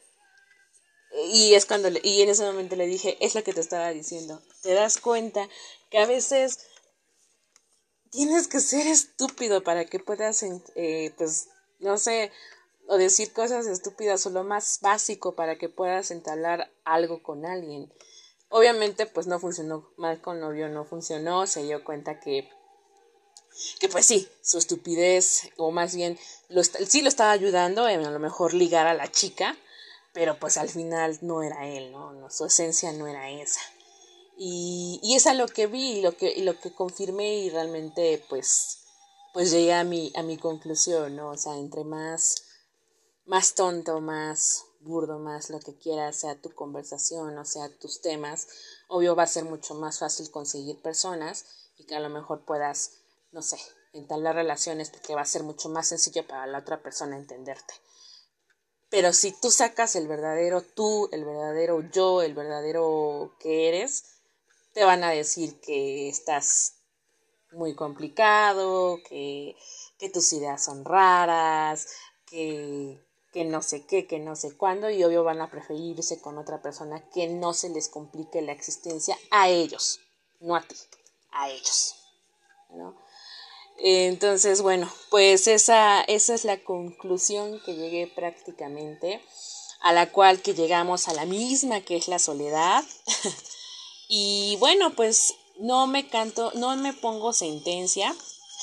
Y 1.33 1.53
es 1.55 1.65
cuando, 1.65 1.89
y 2.03 2.21
en 2.21 2.29
ese 2.29 2.45
momento 2.45 2.75
le 2.75 2.87
dije, 2.87 3.17
es 3.19 3.35
lo 3.35 3.43
que 3.43 3.53
te 3.53 3.61
estaba 3.61 3.89
diciendo. 3.89 4.41
Te 4.61 4.73
das 4.73 4.97
cuenta 4.97 5.47
que 5.89 5.97
a 5.97 6.05
veces 6.05 6.59
tienes 8.11 8.47
que 8.47 8.59
ser 8.59 8.87
estúpido 8.87 9.63
para 9.63 9.85
que 9.85 9.99
puedas, 9.99 10.43
eh, 10.75 11.13
pues, 11.17 11.49
no 11.79 11.97
sé, 11.97 12.31
o 12.87 12.97
decir 12.97 13.31
cosas 13.31 13.67
estúpidas 13.67 14.25
o 14.25 14.29
lo 14.29 14.43
más 14.43 14.79
básico 14.81 15.33
para 15.33 15.57
que 15.57 15.69
puedas 15.69 16.11
entablar 16.11 16.71
algo 16.83 17.23
con 17.23 17.45
alguien. 17.45 17.91
Obviamente 18.49 19.05
pues 19.05 19.27
no 19.27 19.39
funcionó 19.39 19.89
mal 19.95 20.21
con 20.21 20.41
novio, 20.41 20.67
no 20.67 20.83
funcionó, 20.83 21.47
se 21.47 21.63
dio 21.63 21.83
cuenta 21.83 22.19
que 22.19 22.49
que 23.79 23.89
pues 23.89 24.05
sí, 24.05 24.27
su 24.41 24.57
estupidez 24.57 25.49
o 25.57 25.71
más 25.71 25.95
bien 25.95 26.17
lo, 26.49 26.63
sí 26.63 27.01
lo 27.01 27.09
estaba 27.09 27.31
ayudando 27.31 27.85
a 27.85 27.95
lo 27.95 28.19
mejor 28.19 28.53
ligar 28.53 28.87
a 28.87 28.93
la 28.93 29.09
chica, 29.09 29.57
pero 30.13 30.37
pues 30.39 30.57
al 30.57 30.69
final 30.69 31.17
no 31.21 31.41
era 31.43 31.67
él, 31.67 31.91
¿no? 31.91 32.29
su 32.29 32.45
esencia 32.45 32.91
no 32.93 33.07
era 33.07 33.29
esa. 33.29 33.61
Y, 34.37 34.99
y 35.03 35.15
es 35.15 35.27
a 35.27 35.33
lo 35.33 35.47
que 35.47 35.67
vi 35.67 35.99
y 35.99 36.01
lo 36.01 36.15
que, 36.17 36.31
y 36.31 36.41
lo 36.41 36.59
que 36.59 36.73
confirmé 36.73 37.35
y 37.39 37.49
realmente 37.49 38.23
pues 38.29 38.79
pues 39.33 39.51
llegué 39.51 39.73
a 39.73 39.85
mi, 39.85 40.11
a 40.15 40.23
mi 40.23 40.37
conclusión, 40.37 41.15
¿no? 41.15 41.29
O 41.29 41.37
sea, 41.37 41.55
entre 41.55 41.85
más 41.85 42.43
más 43.25 43.55
tonto, 43.55 44.01
más 44.01 44.65
burdo, 44.81 45.19
más 45.19 45.49
lo 45.49 45.59
que 45.59 45.77
quieras, 45.77 46.17
sea 46.17 46.41
tu 46.41 46.53
conversación 46.53 47.37
o 47.37 47.45
sea 47.45 47.69
tus 47.77 48.01
temas, 48.01 48.47
obvio 48.87 49.15
va 49.15 49.23
a 49.23 49.27
ser 49.27 49.45
mucho 49.45 49.75
más 49.75 49.99
fácil 49.99 50.29
conseguir 50.31 50.81
personas 50.81 51.45
y 51.77 51.85
que 51.85 51.95
a 51.95 51.99
lo 51.99 52.09
mejor 52.09 52.43
puedas, 52.45 52.97
no 53.31 53.41
sé, 53.41 53.57
entablar 53.93 54.35
relaciones 54.35 54.89
porque 54.89 55.15
va 55.15 55.21
a 55.21 55.25
ser 55.25 55.43
mucho 55.43 55.69
más 55.69 55.87
sencillo 55.87 56.27
para 56.27 56.47
la 56.47 56.59
otra 56.59 56.81
persona 56.81 57.15
entenderte. 57.15 57.73
Pero 58.91 59.13
si 59.13 59.31
tú 59.31 59.49
sacas 59.49 59.95
el 59.95 60.07
verdadero 60.07 60.61
tú, 60.61 61.09
el 61.11 61.25
verdadero 61.25 61.81
yo, 61.91 62.21
el 62.21 62.35
verdadero 62.35 63.35
que 63.39 63.67
eres, 63.69 64.03
te 64.73 64.83
van 64.83 65.03
a 65.03 65.09
decir 65.09 65.59
que 65.61 66.07
estás 66.09 66.75
muy 67.51 67.73
complicado, 67.73 68.99
que, 69.09 69.55
que 69.97 70.09
tus 70.09 70.31
ideas 70.33 70.63
son 70.63 70.85
raras, 70.85 71.87
que 72.27 73.01
que 73.31 73.45
no 73.45 73.61
sé 73.61 73.85
qué, 73.85 74.07
que 74.07 74.19
no 74.19 74.35
sé 74.35 74.55
cuándo, 74.57 74.89
y 74.89 75.03
obvio 75.03 75.23
van 75.23 75.41
a 75.41 75.49
preferirse 75.49 76.19
con 76.21 76.37
otra 76.37 76.61
persona 76.61 77.01
que 77.09 77.27
no 77.27 77.53
se 77.53 77.69
les 77.69 77.87
complique 77.87 78.41
la 78.41 78.51
existencia 78.51 79.17
a 79.31 79.47
ellos, 79.47 80.01
no 80.39 80.55
a 80.55 80.61
ti, 80.61 80.75
a 81.31 81.49
ellos. 81.49 81.95
¿no? 82.71 82.95
Entonces, 83.83 84.61
bueno, 84.61 84.91
pues 85.09 85.47
esa, 85.47 86.01
esa 86.01 86.35
es 86.35 86.45
la 86.45 86.63
conclusión 86.63 87.59
que 87.65 87.73
llegué 87.73 88.05
prácticamente, 88.05 89.21
a 89.81 89.91
la 89.91 90.11
cual 90.11 90.43
que 90.43 90.53
llegamos 90.53 91.07
a 91.07 91.13
la 91.13 91.25
misma 91.25 91.81
que 91.81 91.97
es 91.97 92.07
la 92.07 92.19
soledad. 92.19 92.83
y 94.07 94.55
bueno, 94.59 94.95
pues 94.95 95.33
no 95.57 95.87
me 95.87 96.07
canto, 96.07 96.51
no 96.53 96.75
me 96.77 96.93
pongo 96.93 97.33
sentencia, 97.33 98.15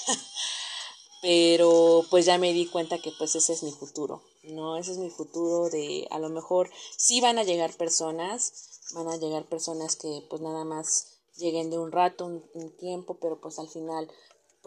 pero 1.23 2.05
pues 2.11 2.25
ya 2.25 2.39
me 2.39 2.53
di 2.53 2.67
cuenta 2.67 2.99
que 2.99 3.11
pues 3.19 3.35
ese 3.35 3.53
es 3.55 3.65
mi 3.65 3.73
futuro, 3.73 4.23
¿no? 4.45 4.77
Ese 4.77 4.93
es 4.93 4.99
mi 4.99 5.11
futuro 5.11 5.69
de 5.69 6.07
a 6.13 6.21
lo 6.21 6.29
mejor 6.29 6.71
sí 6.97 7.21
van 7.21 7.39
a 7.39 7.45
llegar 7.45 7.73
personas, 7.77 8.53
van 8.95 9.09
a 9.09 9.17
llegar 9.17 9.45
personas 9.47 9.97
que 9.97 10.25
pues 10.31 10.41
nada 10.43 10.65
más 10.65 11.19
lleguen 11.39 11.71
de 11.71 11.79
un 11.79 11.93
rato, 11.93 12.27
un, 12.27 12.77
tiempo, 12.79 13.19
pero 13.21 13.41
pues 13.41 13.59
al 13.59 13.69
final 13.69 14.11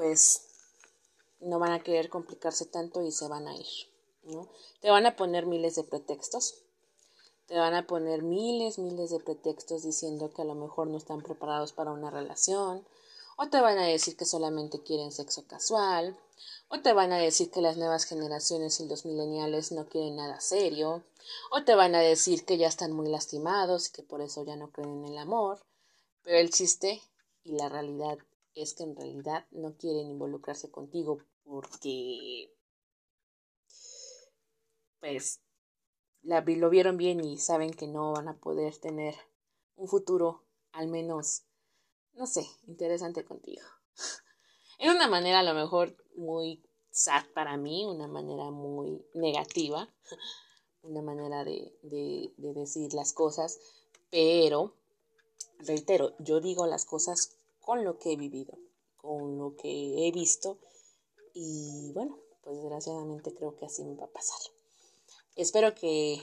pues 0.02 0.48
no 1.42 1.60
van 1.60 1.74
a 1.74 1.84
querer 1.84 2.10
complicarse 2.10 2.66
tanto 2.66 3.04
y 3.04 3.12
se 3.12 3.28
van 3.28 3.48
a 3.48 3.56
ir, 3.56 3.68
¿no? 4.24 4.50
Te 4.80 4.90
van 4.90 5.06
a 5.06 5.16
poner 5.16 5.46
miles 5.46 5.76
de 5.76 5.84
pretextos, 5.84 6.56
te 7.46 7.56
van 7.56 7.76
a 7.76 7.86
poner 7.86 8.24
miles, 8.24 8.80
miles 8.80 9.12
de 9.12 9.20
pretextos 9.20 9.84
diciendo 9.84 10.34
que 10.34 10.42
a 10.42 10.46
lo 10.46 10.56
mejor 10.56 10.88
no 10.88 10.98
están 10.98 11.22
preparados 11.22 11.72
para 11.72 11.92
una 11.92 12.10
relación, 12.10 12.84
o 13.38 13.48
te 13.50 13.62
van 13.62 13.78
a 13.78 13.86
decir 13.86 14.18
que 14.18 14.26
solamente 14.26 14.82
quieren 14.82 15.12
sexo 15.12 15.46
casual, 15.46 16.18
o 16.70 16.82
te 16.82 16.94
van 16.94 17.12
a 17.12 17.20
decir 17.20 17.52
que 17.52 17.62
las 17.62 17.78
nuevas 17.78 18.06
generaciones 18.06 18.80
y 18.80 18.88
los 18.88 19.06
mileniales 19.06 19.72
no 19.72 19.88
quieren 19.88 20.16
nada 20.16 20.40
serio, 20.40 21.04
o 21.52 21.64
te 21.64 21.76
van 21.76 21.94
a 21.94 22.00
decir 22.00 22.44
que 22.44 22.58
ya 22.58 22.70
están 22.70 22.92
muy 22.92 23.08
lastimados 23.08 23.90
y 23.90 23.92
que 23.92 24.02
por 24.02 24.22
eso 24.22 24.44
ya 24.44 24.56
no 24.56 24.72
creen 24.72 25.06
en 25.06 25.12
el 25.12 25.20
amor, 25.20 25.60
pero 26.24 26.40
el 26.40 26.50
chiste 26.50 27.04
y 27.44 27.52
la 27.52 27.70
realidad 27.70 28.18
es 28.56 28.74
que 28.74 28.84
en 28.84 28.96
realidad 28.96 29.46
no 29.52 29.76
quieren 29.78 30.08
involucrarse 30.08 30.72
contigo 30.72 31.20
porque 31.44 32.54
pues 35.00 35.42
la, 36.22 36.42
lo 36.42 36.70
vieron 36.70 36.98
bien 36.98 37.24
y 37.24 37.38
saben 37.38 37.72
que 37.72 37.88
no 37.88 38.14
van 38.14 38.28
a 38.28 38.38
poder 38.40 38.78
tener 38.78 39.16
un 39.76 39.88
futuro 39.88 40.44
al 40.72 40.88
menos 40.88 41.44
no 42.14 42.28
sé, 42.28 42.46
interesante 42.68 43.26
contigo. 43.26 43.64
Es 44.80 44.90
una 44.90 45.08
manera 45.08 45.40
a 45.40 45.44
lo 45.44 45.54
mejor 45.54 45.96
muy 46.16 46.64
sad 46.90 47.24
para 47.36 47.56
mí, 47.56 47.86
una 47.86 48.08
manera 48.08 48.50
muy 48.50 49.06
negativa, 49.14 49.88
una 50.82 51.04
manera 51.04 51.44
de, 51.44 51.78
de, 51.84 52.34
de 52.38 52.54
decir 52.54 52.94
las 52.96 53.14
cosas, 53.14 53.60
pero, 54.10 54.74
reitero, 55.60 56.16
yo 56.18 56.42
digo 56.42 56.66
las 56.66 56.86
cosas 56.86 57.38
con 57.72 57.86
lo 57.86 57.98
que 57.98 58.12
he 58.12 58.16
vivido, 58.18 58.60
con 58.98 59.38
lo 59.38 59.56
que 59.56 60.06
he 60.06 60.12
visto 60.12 60.60
y 61.34 61.94
bueno, 61.94 62.20
pues 62.42 62.58
desgraciadamente 62.58 63.34
creo 63.34 63.56
que 63.56 63.66
así 63.66 63.86
me 63.86 63.96
va 63.96 64.08
a 64.08 64.12
pasar. 64.12 64.42
Espero 65.38 65.74
que 65.74 66.22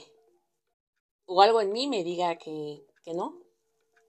o 1.25 1.41
algo 1.41 1.59
en 1.61 1.71
mí 1.71 1.87
me 1.87 2.03
diga 2.03 2.37
que, 2.37 2.85
que 3.03 3.15
no. 3.15 3.41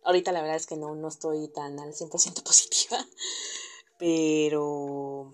Ahorita 0.04 0.32
la 0.32 0.42
verdad 0.42 0.58
es 0.58 0.66
que 0.66 0.76
no, 0.76 0.94
no 0.94 1.08
estoy 1.08 1.48
tan 1.48 1.80
al 1.80 1.94
100% 1.94 2.42
positiva, 2.44 2.98
pero, 3.98 5.32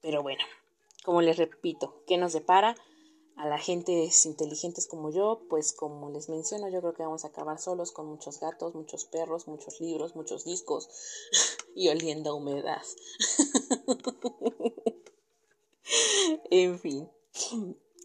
pero 0.00 0.22
bueno, 0.22 0.42
como 1.04 1.20
les 1.20 1.36
repito, 1.36 2.02
¿qué 2.06 2.16
nos 2.16 2.32
depara? 2.32 2.76
A 3.36 3.48
la 3.48 3.58
gente 3.58 4.10
inteligentes 4.24 4.86
como 4.86 5.10
yo, 5.10 5.42
pues 5.48 5.72
como 5.72 6.10
les 6.10 6.28
menciono, 6.28 6.68
yo 6.68 6.80
creo 6.80 6.94
que 6.94 7.02
vamos 7.02 7.24
a 7.24 7.28
acabar 7.28 7.58
solos 7.58 7.90
con 7.90 8.06
muchos 8.06 8.38
gatos, 8.38 8.74
muchos 8.74 9.06
perros, 9.06 9.48
muchos 9.48 9.80
libros, 9.80 10.14
muchos 10.14 10.44
discos 10.44 10.88
y 11.74 11.88
oliendo 11.88 12.30
a 12.30 12.34
humedad. 12.34 12.82
en 16.50 16.78
fin. 16.78 17.10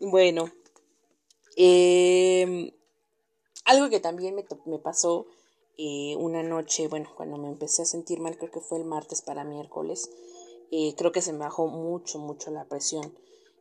Bueno. 0.02 0.52
Em, 1.56 2.72
algo 3.66 3.90
que 3.90 4.00
también 4.00 4.34
me, 4.34 4.46
me 4.66 4.80
pasó 4.80 5.28
eh, 5.78 6.16
una 6.18 6.42
noche, 6.42 6.88
bueno, 6.88 7.10
cuando 7.16 7.38
me 7.38 7.50
empecé 7.50 7.84
a 7.84 7.86
sentir 7.86 8.20
mal, 8.20 8.38
creo 8.38 8.52
que 8.52 8.62
fue 8.62 8.80
el 8.80 8.86
martes 8.86 9.22
para 9.22 9.44
miércoles, 9.44 10.10
eh, 10.72 10.96
creo 10.98 11.12
que 11.12 11.22
se 11.22 11.34
me 11.34 11.40
bajó 11.40 11.68
mucho, 11.68 12.18
mucho 12.18 12.50
la 12.50 12.66
presión 12.66 13.14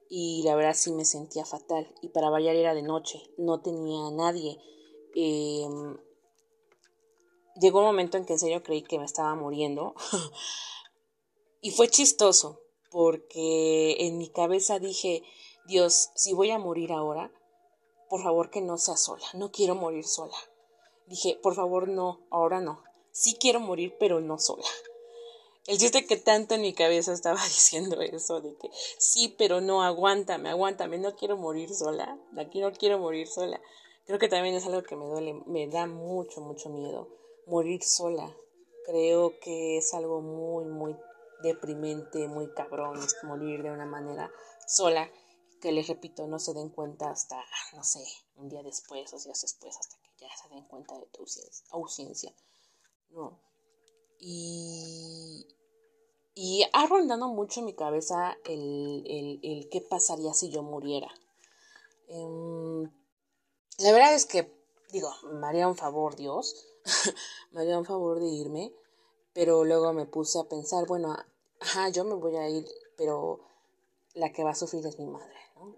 y 0.09 0.43
la 0.45 0.55
verdad 0.55 0.75
sí 0.75 0.93
me 0.93 1.05
sentía 1.05 1.45
fatal. 1.45 1.93
Y 2.03 2.09
para 2.09 2.31
variar 2.31 2.57
era 2.57 2.75
de 2.75 2.83
noche, 2.83 3.23
no 3.37 3.61
tenía 3.61 4.07
a 4.07 4.11
nadie. 4.11 4.59
Em, 5.15 5.99
llegó 7.61 7.81
un 7.81 7.87
momento 7.87 8.17
en 8.17 8.25
que 8.25 8.35
en 8.35 8.39
serio 8.39 8.63
creí 8.63 8.83
que 8.83 8.99
me 8.99 9.05
estaba 9.05 9.35
muriendo. 9.35 9.95
y 11.61 11.71
fue 11.71 11.89
chistoso, 11.89 12.61
porque 12.91 13.97
en 14.01 14.19
mi 14.19 14.31
cabeza 14.31 14.79
dije, 14.79 15.23
Dios, 15.67 16.11
si 16.15 16.33
voy 16.33 16.51
a 16.51 16.59
morir 16.59 16.93
ahora, 16.93 17.33
por 18.09 18.23
favor 18.23 18.51
que 18.51 18.63
no 18.63 18.79
sea 18.79 18.97
sola, 18.97 19.27
no 19.35 19.51
quiero 19.51 19.75
morir 19.75 20.05
sola. 20.05 20.37
Dije, 21.07 21.39
por 21.43 21.55
favor 21.55 21.89
no, 21.89 22.27
ahora 22.31 22.61
no. 22.61 22.83
Sí 23.13 23.37
quiero 23.41 23.61
morir, 23.61 23.97
pero 23.99 24.21
no 24.21 24.39
sola. 24.39 24.65
El 25.69 25.77
chiste 25.77 26.07
que 26.07 26.17
tanto 26.17 26.55
en 26.55 26.63
mi 26.63 26.73
cabeza 26.73 27.13
estaba 27.13 27.39
diciendo 27.45 28.01
eso, 28.01 28.41
de 28.41 28.57
que 28.57 28.71
sí, 28.99 29.35
pero 29.37 29.61
no, 29.61 29.83
aguántame, 29.83 30.49
aguántame, 30.49 30.97
no 30.97 31.15
quiero 31.15 31.37
morir 31.37 31.75
sola, 31.75 32.19
aquí 32.39 32.61
no 32.61 32.73
quiero 32.73 32.99
morir 32.99 33.29
sola. 33.29 33.61
Creo 34.07 34.19
que 34.19 34.29
también 34.29 34.55
es 34.55 34.65
algo 34.65 34.83
que 34.83 34.97
me 34.97 35.05
duele, 35.05 35.35
me 35.45 35.69
da 35.69 35.87
mucho, 35.87 36.41
mucho 36.41 36.71
miedo, 36.71 37.11
morir 37.47 37.85
sola. 37.85 38.35
Creo 38.87 39.39
que 39.41 39.77
es 39.77 39.93
algo 39.93 40.23
muy, 40.23 40.65
muy 40.65 40.97
deprimente, 41.43 42.27
muy 42.29 42.51
cabrón, 42.55 42.99
morir 43.25 43.63
de 43.63 43.71
una 43.71 43.85
manera 43.85 44.33
sola, 44.67 45.11
que 45.61 45.73
les 45.73 45.87
repito, 45.87 46.27
no 46.27 46.39
se 46.39 46.55
den 46.55 46.71
cuenta 46.71 47.11
hasta, 47.11 47.45
no 47.75 47.85
sé, 47.85 48.03
un 48.37 48.49
día 48.49 48.63
después 48.63 49.13
o 49.13 49.19
días 49.19 49.43
después, 49.43 49.77
hasta 49.77 49.99
que 49.99 50.25
ya 50.25 50.29
se 50.35 50.49
den 50.49 50.65
cuenta 50.65 50.99
de 50.99 51.05
tu 51.09 51.27
ausencia. 51.73 52.35
No. 53.11 53.39
Y, 54.19 55.47
y 56.41 56.65
ha 56.73 56.87
rondado 56.87 57.27
mucho 57.27 57.59
en 57.59 57.67
mi 57.67 57.75
cabeza 57.75 58.39
el, 58.45 59.03
el, 59.43 59.69
qué 59.71 59.81
pasaría 59.81 60.33
si 60.35 60.51
yo 60.51 60.63
muriera. 60.63 61.13
Em, 62.07 62.85
la 63.79 63.91
verdad 63.91 64.15
es 64.15 64.25
que, 64.25 64.49
digo, 64.93 65.11
me 65.33 65.49
haría 65.49 65.67
un 65.67 65.75
favor 65.75 66.15
Dios, 66.15 66.65
me 67.51 67.63
haría 67.63 67.77
un 67.77 67.85
favor 67.85 68.21
de 68.21 68.29
irme, 68.29 68.73
pero 69.33 69.65
luego 69.65 69.93
me 69.93 70.07
puse 70.07 70.39
a 70.39 70.45
pensar, 70.45 70.87
bueno, 70.87 71.17
ajá, 71.59 71.89
yo 71.89 72.05
me 72.05 72.15
voy 72.15 72.37
a 72.37 72.49
ir, 72.49 72.69
pero 72.97 73.41
la 74.15 74.31
que 74.31 74.45
va 74.45 74.51
a 74.51 74.55
sufrir 74.55 74.87
es 74.87 74.97
mi 74.97 75.07
madre, 75.07 75.35
¿no? 75.57 75.75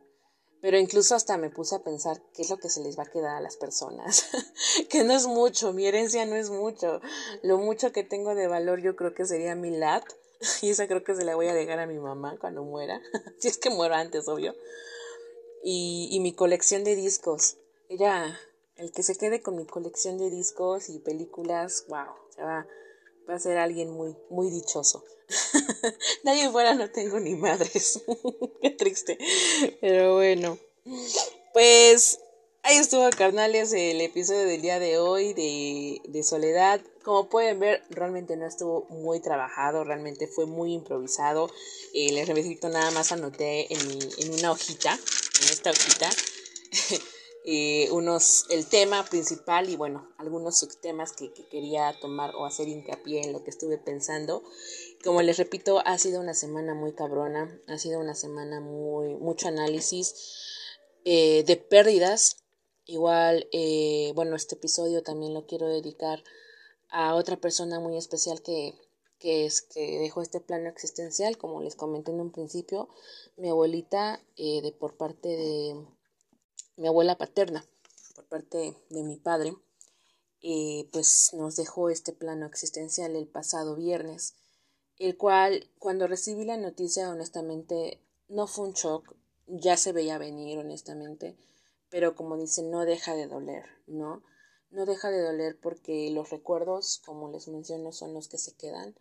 Pero 0.61 0.79
incluso 0.79 1.14
hasta 1.14 1.38
me 1.38 1.49
puse 1.49 1.77
a 1.77 1.83
pensar 1.83 2.20
qué 2.35 2.42
es 2.42 2.51
lo 2.51 2.59
que 2.59 2.68
se 2.68 2.83
les 2.83 2.99
va 2.99 3.05
a 3.05 3.11
quedar 3.11 3.35
a 3.35 3.40
las 3.40 3.57
personas. 3.57 4.27
que 4.90 5.05
no 5.05 5.14
es 5.14 5.27
mucho, 5.27 5.73
mi 5.73 5.87
herencia 5.87 6.27
no 6.27 6.37
es 6.37 6.51
mucho. 6.51 7.01
Lo 7.42 7.57
mucho 7.57 7.92
que 7.92 8.05
tengo 8.05 8.35
de 8.35 8.46
valor 8.46 8.83
yo 8.83 8.94
creo 8.94 9.14
que 9.14 9.25
sería 9.25 9.55
mi 9.55 9.70
lat 9.70 10.05
Y 10.62 10.70
esa 10.70 10.87
creo 10.87 11.05
que 11.05 11.14
se 11.14 11.24
la 11.24 11.35
voy 11.35 11.48
a 11.48 11.55
dejar 11.55 11.79
a 11.79 11.87
mi 11.87 11.98
mamá 11.98 12.37
cuando 12.40 12.64
muera. 12.64 13.00
si 13.38 13.48
es 13.48 13.59
que 13.59 13.70
muero 13.70 13.94
antes, 13.94 14.29
obvio. 14.29 14.55
Y, 15.62 16.09
y 16.11 16.20
mi 16.20 16.33
colección 16.33 16.85
de 16.85 16.96
discos. 16.96 17.57
Ella, 17.88 18.38
el 18.76 18.92
que 18.92 19.03
se 19.03 19.16
quede 19.16 19.42
con 19.42 19.57
mi 19.57 19.66
colección 19.66 20.18
de 20.18 20.31
discos 20.31 20.88
y 20.88 20.98
películas, 20.98 21.85
wow, 21.88 22.14
va, 22.38 22.66
va 23.29 23.35
a 23.35 23.38
ser 23.38 23.59
alguien 23.59 23.90
muy, 23.90 24.16
muy 24.31 24.50
dichoso. 24.50 25.05
Nadie 26.24 26.50
fuera, 26.50 26.74
no 26.74 26.90
tengo 26.90 27.20
ni 27.20 27.35
madres. 27.35 28.03
Qué 28.62 28.70
triste. 28.70 29.18
Pero 29.81 30.16
bueno. 30.16 30.59
Pues 31.53 32.20
ahí 32.62 32.76
estuvo, 32.79 33.09
carnales, 33.11 33.72
el 33.72 34.00
episodio 34.00 34.44
del 34.44 34.62
día 34.62 34.79
de 34.79 34.98
hoy 34.98 35.35
de, 35.35 36.00
de 36.09 36.22
Soledad. 36.22 36.81
Como 37.02 37.28
pueden 37.28 37.60
ver, 37.60 37.82
realmente 37.90 38.36
no 38.36 38.46
estuvo 38.46 38.86
muy 38.90 39.20
trabajado, 39.20 39.84
realmente 39.84 40.26
fue 40.26 40.46
muy 40.46 40.74
improvisado. 40.74 41.50
Eh, 41.94 42.12
les 42.12 42.28
repito, 42.28 42.68
nada 42.68 42.90
más 42.90 43.12
anoté 43.12 43.72
en, 43.72 43.88
mi, 43.88 43.98
en 44.18 44.34
una 44.34 44.52
hojita, 44.52 44.92
en 44.92 45.48
esta 45.48 45.70
hojita, 45.70 46.10
eh, 47.44 47.88
unos, 47.92 48.44
el 48.50 48.66
tema 48.66 49.04
principal 49.04 49.70
y 49.70 49.76
bueno, 49.76 50.12
algunos 50.18 50.58
subtemas 50.58 51.12
que, 51.12 51.32
que 51.32 51.48
quería 51.48 51.98
tomar 52.00 52.34
o 52.36 52.44
hacer 52.44 52.68
hincapié 52.68 53.22
en 53.22 53.32
lo 53.32 53.42
que 53.44 53.50
estuve 53.50 53.78
pensando. 53.78 54.42
Como 55.02 55.22
les 55.22 55.38
repito, 55.38 55.80
ha 55.86 55.96
sido 55.96 56.20
una 56.20 56.34
semana 56.34 56.74
muy 56.74 56.92
cabrona, 56.92 57.58
ha 57.66 57.78
sido 57.78 58.00
una 58.00 58.14
semana 58.14 58.60
muy, 58.60 59.14
mucho 59.14 59.48
análisis 59.48 60.14
eh, 61.04 61.44
de 61.44 61.56
pérdidas. 61.56 62.36
Igual, 62.84 63.48
eh, 63.52 64.12
bueno, 64.14 64.36
este 64.36 64.56
episodio 64.56 65.02
también 65.02 65.32
lo 65.32 65.46
quiero 65.46 65.68
dedicar 65.68 66.22
a 66.90 67.14
otra 67.14 67.37
persona 67.37 67.81
muy 67.81 67.96
especial 67.96 68.42
que, 68.42 68.74
que 69.18 69.46
es 69.46 69.62
que 69.62 69.98
dejó 69.98 70.22
este 70.22 70.40
plano 70.40 70.68
existencial, 70.68 71.38
como 71.38 71.62
les 71.62 71.76
comenté 71.76 72.11
en 72.11 72.20
un 72.20 72.33
principio, 72.33 72.88
mi 73.37 73.48
abuelita 73.48 74.20
eh, 74.37 74.61
de 74.62 74.72
por 74.72 74.96
parte 74.96 75.29
de 75.29 75.87
mi 76.76 76.88
abuela 76.88 77.16
paterna, 77.18 77.64
por 78.14 78.26
parte 78.26 78.76
de 78.88 79.03
mi 79.03 79.16
padre, 79.16 79.55
eh, 80.42 80.88
pues 80.92 81.33
nos 81.35 81.57
dejó 81.57 81.90
este 81.90 82.12
plano 82.12 82.46
existencial 82.46 83.14
el 83.14 83.29
pasado 83.29 83.76
viernes, 83.76 84.35
el 84.98 85.16
cual 85.16 85.70
cuando 85.79 86.07
recibí 86.07 86.44
la 86.44 86.57
noticia 86.57 87.11
honestamente 87.11 88.00
no 88.29 88.46
fue 88.46 88.68
un 88.68 88.72
shock, 88.72 89.14
ya 89.46 89.76
se 89.76 89.92
veía 89.92 90.16
venir 90.16 90.59
honestamente, 90.59 91.37
pero 91.90 92.14
como 92.14 92.38
dicen 92.38 92.70
no 92.70 92.87
deja 92.87 93.14
de 93.14 93.26
doler, 93.26 93.64
¿no? 93.87 94.22
No 94.70 94.87
deja 94.87 95.11
de 95.11 95.22
doler 95.22 95.59
porque 95.61 96.11
los 96.11 96.30
recuerdos, 96.30 97.00
como 97.04 97.30
les 97.30 97.48
menciono, 97.48 97.92
son 97.92 98.14
los 98.14 98.28
que 98.28 98.38
se 98.38 98.54
quedan. 98.54 98.94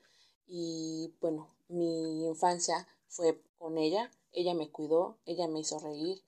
Y 0.47 1.13
bueno, 1.21 1.47
mi 1.67 2.25
infancia 2.25 2.87
fue 3.07 3.41
con 3.57 3.77
ella, 3.77 4.11
ella 4.31 4.53
me 4.53 4.69
cuidó, 4.69 5.17
ella 5.25 5.47
me 5.47 5.59
hizo 5.59 5.79
reír, 5.79 6.23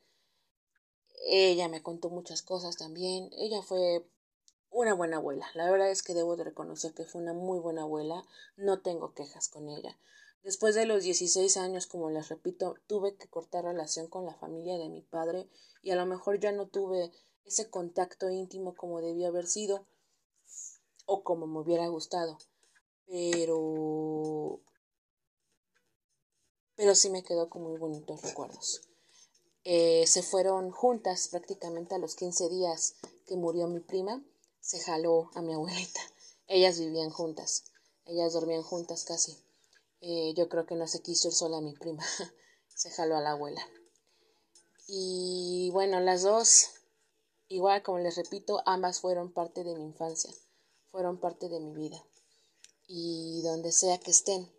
ella 1.25 1.67
me 1.67 1.81
contó 1.81 2.09
muchas 2.09 2.41
cosas 2.41 2.77
también, 2.77 3.29
ella 3.37 3.61
fue 3.61 4.05
una 4.69 4.93
buena 4.93 5.17
abuela. 5.17 5.47
La 5.53 5.69
verdad 5.69 5.89
es 5.89 6.03
que 6.03 6.13
debo 6.13 6.35
de 6.35 6.43
reconocer 6.43 6.93
que 6.93 7.05
fue 7.05 7.21
una 7.21 7.33
muy 7.33 7.59
buena 7.59 7.83
abuela, 7.83 8.23
no 8.57 8.81
tengo 8.81 9.13
quejas 9.13 9.49
con 9.49 9.69
ella. 9.69 9.97
Después 10.43 10.73
de 10.73 10.85
los 10.85 11.03
16 11.03 11.57
años, 11.57 11.85
como 11.85 12.09
les 12.09 12.29
repito, 12.29 12.75
tuve 12.87 13.15
que 13.15 13.27
cortar 13.27 13.63
relación 13.63 14.07
con 14.07 14.25
la 14.25 14.33
familia 14.33 14.77
de 14.77 14.89
mi 14.89 15.01
padre 15.01 15.47
y 15.83 15.91
a 15.91 15.95
lo 15.95 16.05
mejor 16.05 16.39
ya 16.39 16.51
no 16.51 16.67
tuve 16.67 17.11
ese 17.45 17.69
contacto 17.69 18.29
íntimo 18.29 18.75
como 18.75 19.01
debió 19.01 19.27
haber 19.27 19.47
sido 19.47 19.85
o 21.05 21.23
como 21.23 21.47
me 21.47 21.59
hubiera 21.59 21.87
gustado. 21.87 22.37
Pero 23.07 24.61
pero 26.75 26.95
sí 26.95 27.09
me 27.09 27.23
quedó 27.23 27.49
con 27.49 27.63
muy 27.63 27.77
bonitos 27.77 28.21
recuerdos. 28.23 28.81
Eh, 29.63 30.05
se 30.07 30.23
fueron 30.23 30.71
juntas 30.71 31.27
prácticamente 31.27 31.93
a 31.93 31.99
los 31.99 32.15
15 32.15 32.49
días 32.49 32.95
que 33.27 33.35
murió 33.35 33.67
mi 33.67 33.79
prima, 33.79 34.23
se 34.59 34.79
jaló 34.79 35.29
a 35.35 35.41
mi 35.41 35.53
abuelita. 35.53 36.01
Ellas 36.47 36.79
vivían 36.79 37.11
juntas, 37.11 37.65
ellas 38.05 38.33
dormían 38.33 38.63
juntas 38.63 39.05
casi. 39.05 39.37
Eh, 40.01 40.33
yo 40.35 40.49
creo 40.49 40.65
que 40.65 40.75
no 40.75 40.87
se 40.87 41.01
quiso 41.01 41.27
ir 41.27 41.35
sola 41.35 41.57
a 41.57 41.61
mi 41.61 41.73
prima, 41.73 42.03
se 42.67 42.89
jaló 42.89 43.15
a 43.15 43.21
la 43.21 43.31
abuela. 43.33 43.61
Y 44.87 45.69
bueno, 45.73 45.99
las 45.99 46.23
dos 46.23 46.71
Igual, 47.51 47.83
como 47.83 47.99
les 47.99 48.15
repito, 48.15 48.63
ambas 48.65 49.01
fueron 49.01 49.33
parte 49.33 49.65
de 49.65 49.75
mi 49.75 49.83
infancia, 49.83 50.33
fueron 50.89 51.19
parte 51.19 51.49
de 51.49 51.59
mi 51.59 51.73
vida. 51.73 52.01
Y 52.87 53.41
donde 53.43 53.73
sea 53.73 53.99
que 53.99 54.11
estén, 54.11 54.49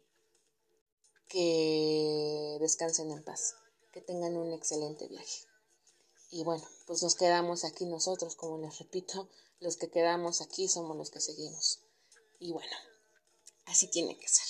que 1.27 2.59
descansen 2.61 3.11
en 3.11 3.25
paz, 3.25 3.55
que 3.93 4.03
tengan 4.03 4.37
un 4.37 4.53
excelente 4.53 5.09
viaje. 5.09 5.47
Y 6.31 6.45
bueno, 6.45 6.69
pues 6.87 7.03
nos 7.03 7.15
quedamos 7.15 7.65
aquí 7.65 7.87
nosotros, 7.87 8.37
como 8.37 8.59
les 8.59 8.79
repito, 8.79 9.31
los 9.61 9.79
que 9.79 9.89
quedamos 9.89 10.43
aquí 10.43 10.69
somos 10.69 10.95
los 10.95 11.11
que 11.11 11.21
seguimos. 11.21 11.81
Y 12.41 12.53
bueno, 12.53 12.77
así 13.65 13.89
tiene 13.89 14.19
que 14.19 14.29
ser. 14.29 14.47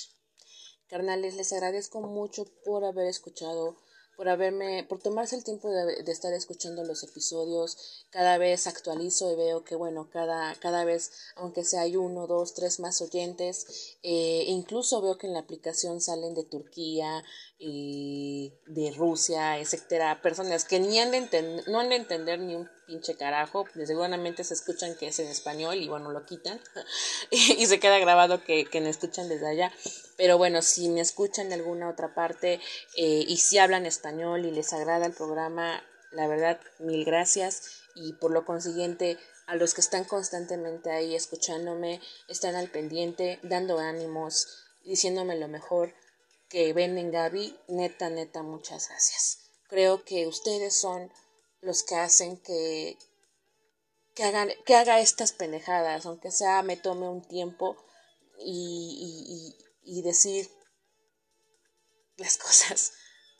Carnales, 0.88 1.36
les 1.36 1.52
agradezco 1.52 2.00
mucho 2.00 2.46
por 2.64 2.84
haber 2.84 3.06
escuchado 3.06 3.76
por 4.16 4.28
haberme, 4.28 4.84
por 4.88 5.00
tomarse 5.00 5.36
el 5.36 5.44
tiempo 5.44 5.70
de, 5.70 6.10
estar 6.10 6.32
escuchando 6.32 6.84
los 6.84 7.02
episodios. 7.02 8.06
Cada 8.10 8.38
vez 8.38 8.66
actualizo 8.66 9.32
y 9.32 9.36
veo 9.36 9.64
que, 9.64 9.74
bueno, 9.74 10.08
cada, 10.10 10.54
cada 10.56 10.84
vez, 10.84 11.12
aunque 11.36 11.64
sea 11.64 11.82
hay 11.82 11.96
uno, 11.96 12.26
dos, 12.26 12.54
tres 12.54 12.80
más 12.80 13.00
oyentes, 13.00 13.96
eh, 14.02 14.44
incluso 14.46 15.00
veo 15.02 15.18
que 15.18 15.26
en 15.26 15.32
la 15.32 15.40
aplicación 15.40 16.00
salen 16.00 16.34
de 16.34 16.44
Turquía 16.44 17.24
y 17.58 18.52
de 18.66 18.92
Rusia, 18.92 19.58
etcétera, 19.58 20.20
personas 20.20 20.64
que 20.64 20.80
ni 20.80 20.98
han 20.98 21.12
de 21.12 21.62
no 21.68 21.78
han 21.78 21.88
de 21.88 21.96
entender 21.96 22.40
ni 22.40 22.56
un 22.56 22.68
pinche 22.86 23.14
carajo, 23.14 23.66
seguramente 23.86 24.42
se 24.42 24.54
escuchan 24.54 24.96
que 24.96 25.06
es 25.08 25.18
en 25.20 25.28
español 25.28 25.76
y 25.76 25.88
bueno, 25.88 26.10
lo 26.10 26.26
quitan 26.26 26.60
y 27.30 27.66
se 27.66 27.78
queda 27.78 27.98
grabado 27.98 28.42
que, 28.42 28.64
que 28.64 28.80
me 28.80 28.90
escuchan 28.90 29.28
desde 29.28 29.48
allá. 29.48 29.72
Pero 30.16 30.38
bueno, 30.38 30.62
si 30.62 30.88
me 30.88 31.00
escuchan 31.00 31.48
de 31.48 31.56
alguna 31.56 31.88
otra 31.88 32.14
parte 32.14 32.60
eh, 32.96 33.24
y 33.26 33.36
si 33.38 33.58
hablan 33.58 33.86
español 33.86 34.44
y 34.44 34.50
les 34.50 34.72
agrada 34.72 35.06
el 35.06 35.12
programa, 35.12 35.82
la 36.12 36.26
verdad, 36.26 36.60
mil 36.78 37.04
gracias 37.04 37.62
y 37.94 38.12
por 38.14 38.30
lo 38.30 38.44
consiguiente 38.44 39.18
a 39.46 39.56
los 39.56 39.74
que 39.74 39.80
están 39.80 40.04
constantemente 40.04 40.90
ahí 40.90 41.14
escuchándome, 41.14 42.00
están 42.28 42.54
al 42.54 42.70
pendiente, 42.70 43.38
dando 43.42 43.78
ánimos, 43.78 44.46
diciéndome 44.84 45.36
lo 45.36 45.48
mejor 45.48 45.94
que 46.48 46.72
ven 46.72 46.98
en 46.98 47.10
Gaby, 47.10 47.58
neta, 47.68 48.10
neta, 48.10 48.42
muchas 48.42 48.88
gracias. 48.88 49.38
Creo 49.68 50.04
que 50.04 50.26
ustedes 50.26 50.74
son 50.74 51.10
los 51.62 51.82
que 51.82 51.96
hacen 51.96 52.36
que, 52.36 52.98
que, 54.14 54.24
hagan, 54.24 54.50
que 54.66 54.74
haga 54.74 55.00
estas 55.00 55.32
pendejadas, 55.32 56.04
aunque 56.04 56.30
sea 56.30 56.62
me 56.62 56.76
tome 56.76 57.08
un 57.08 57.26
tiempo 57.26 57.76
y, 58.38 59.56
y 59.82 60.02
decir 60.02 60.50
las 62.16 62.36
cosas. 62.38 62.92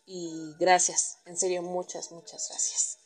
Y 0.05 0.55
gracias, 0.59 1.19
en 1.27 1.37
serio, 1.37 1.63
muchas, 1.63 2.11
muchas 2.11 2.49
gracias. 2.49 2.99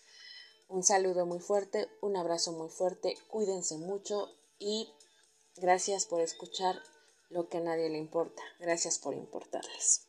Un 0.69 0.83
saludo 0.83 1.27
muy 1.27 1.39
fuerte, 1.39 1.89
un 2.01 2.17
abrazo 2.17 2.53
muy 2.53 2.69
fuerte, 2.69 3.17
cuídense 3.29 3.77
mucho 3.77 4.29
y 4.59 4.93
gracias 5.57 6.07
por 6.07 6.21
escuchar 6.21 6.83
lo 7.29 7.49
que 7.49 7.59
a 7.59 7.61
nadie 7.61 7.89
le 7.89 7.99
importa. 7.99 8.43
Gracias 8.59 8.99
por 8.99 9.15
importarles. 9.15 10.07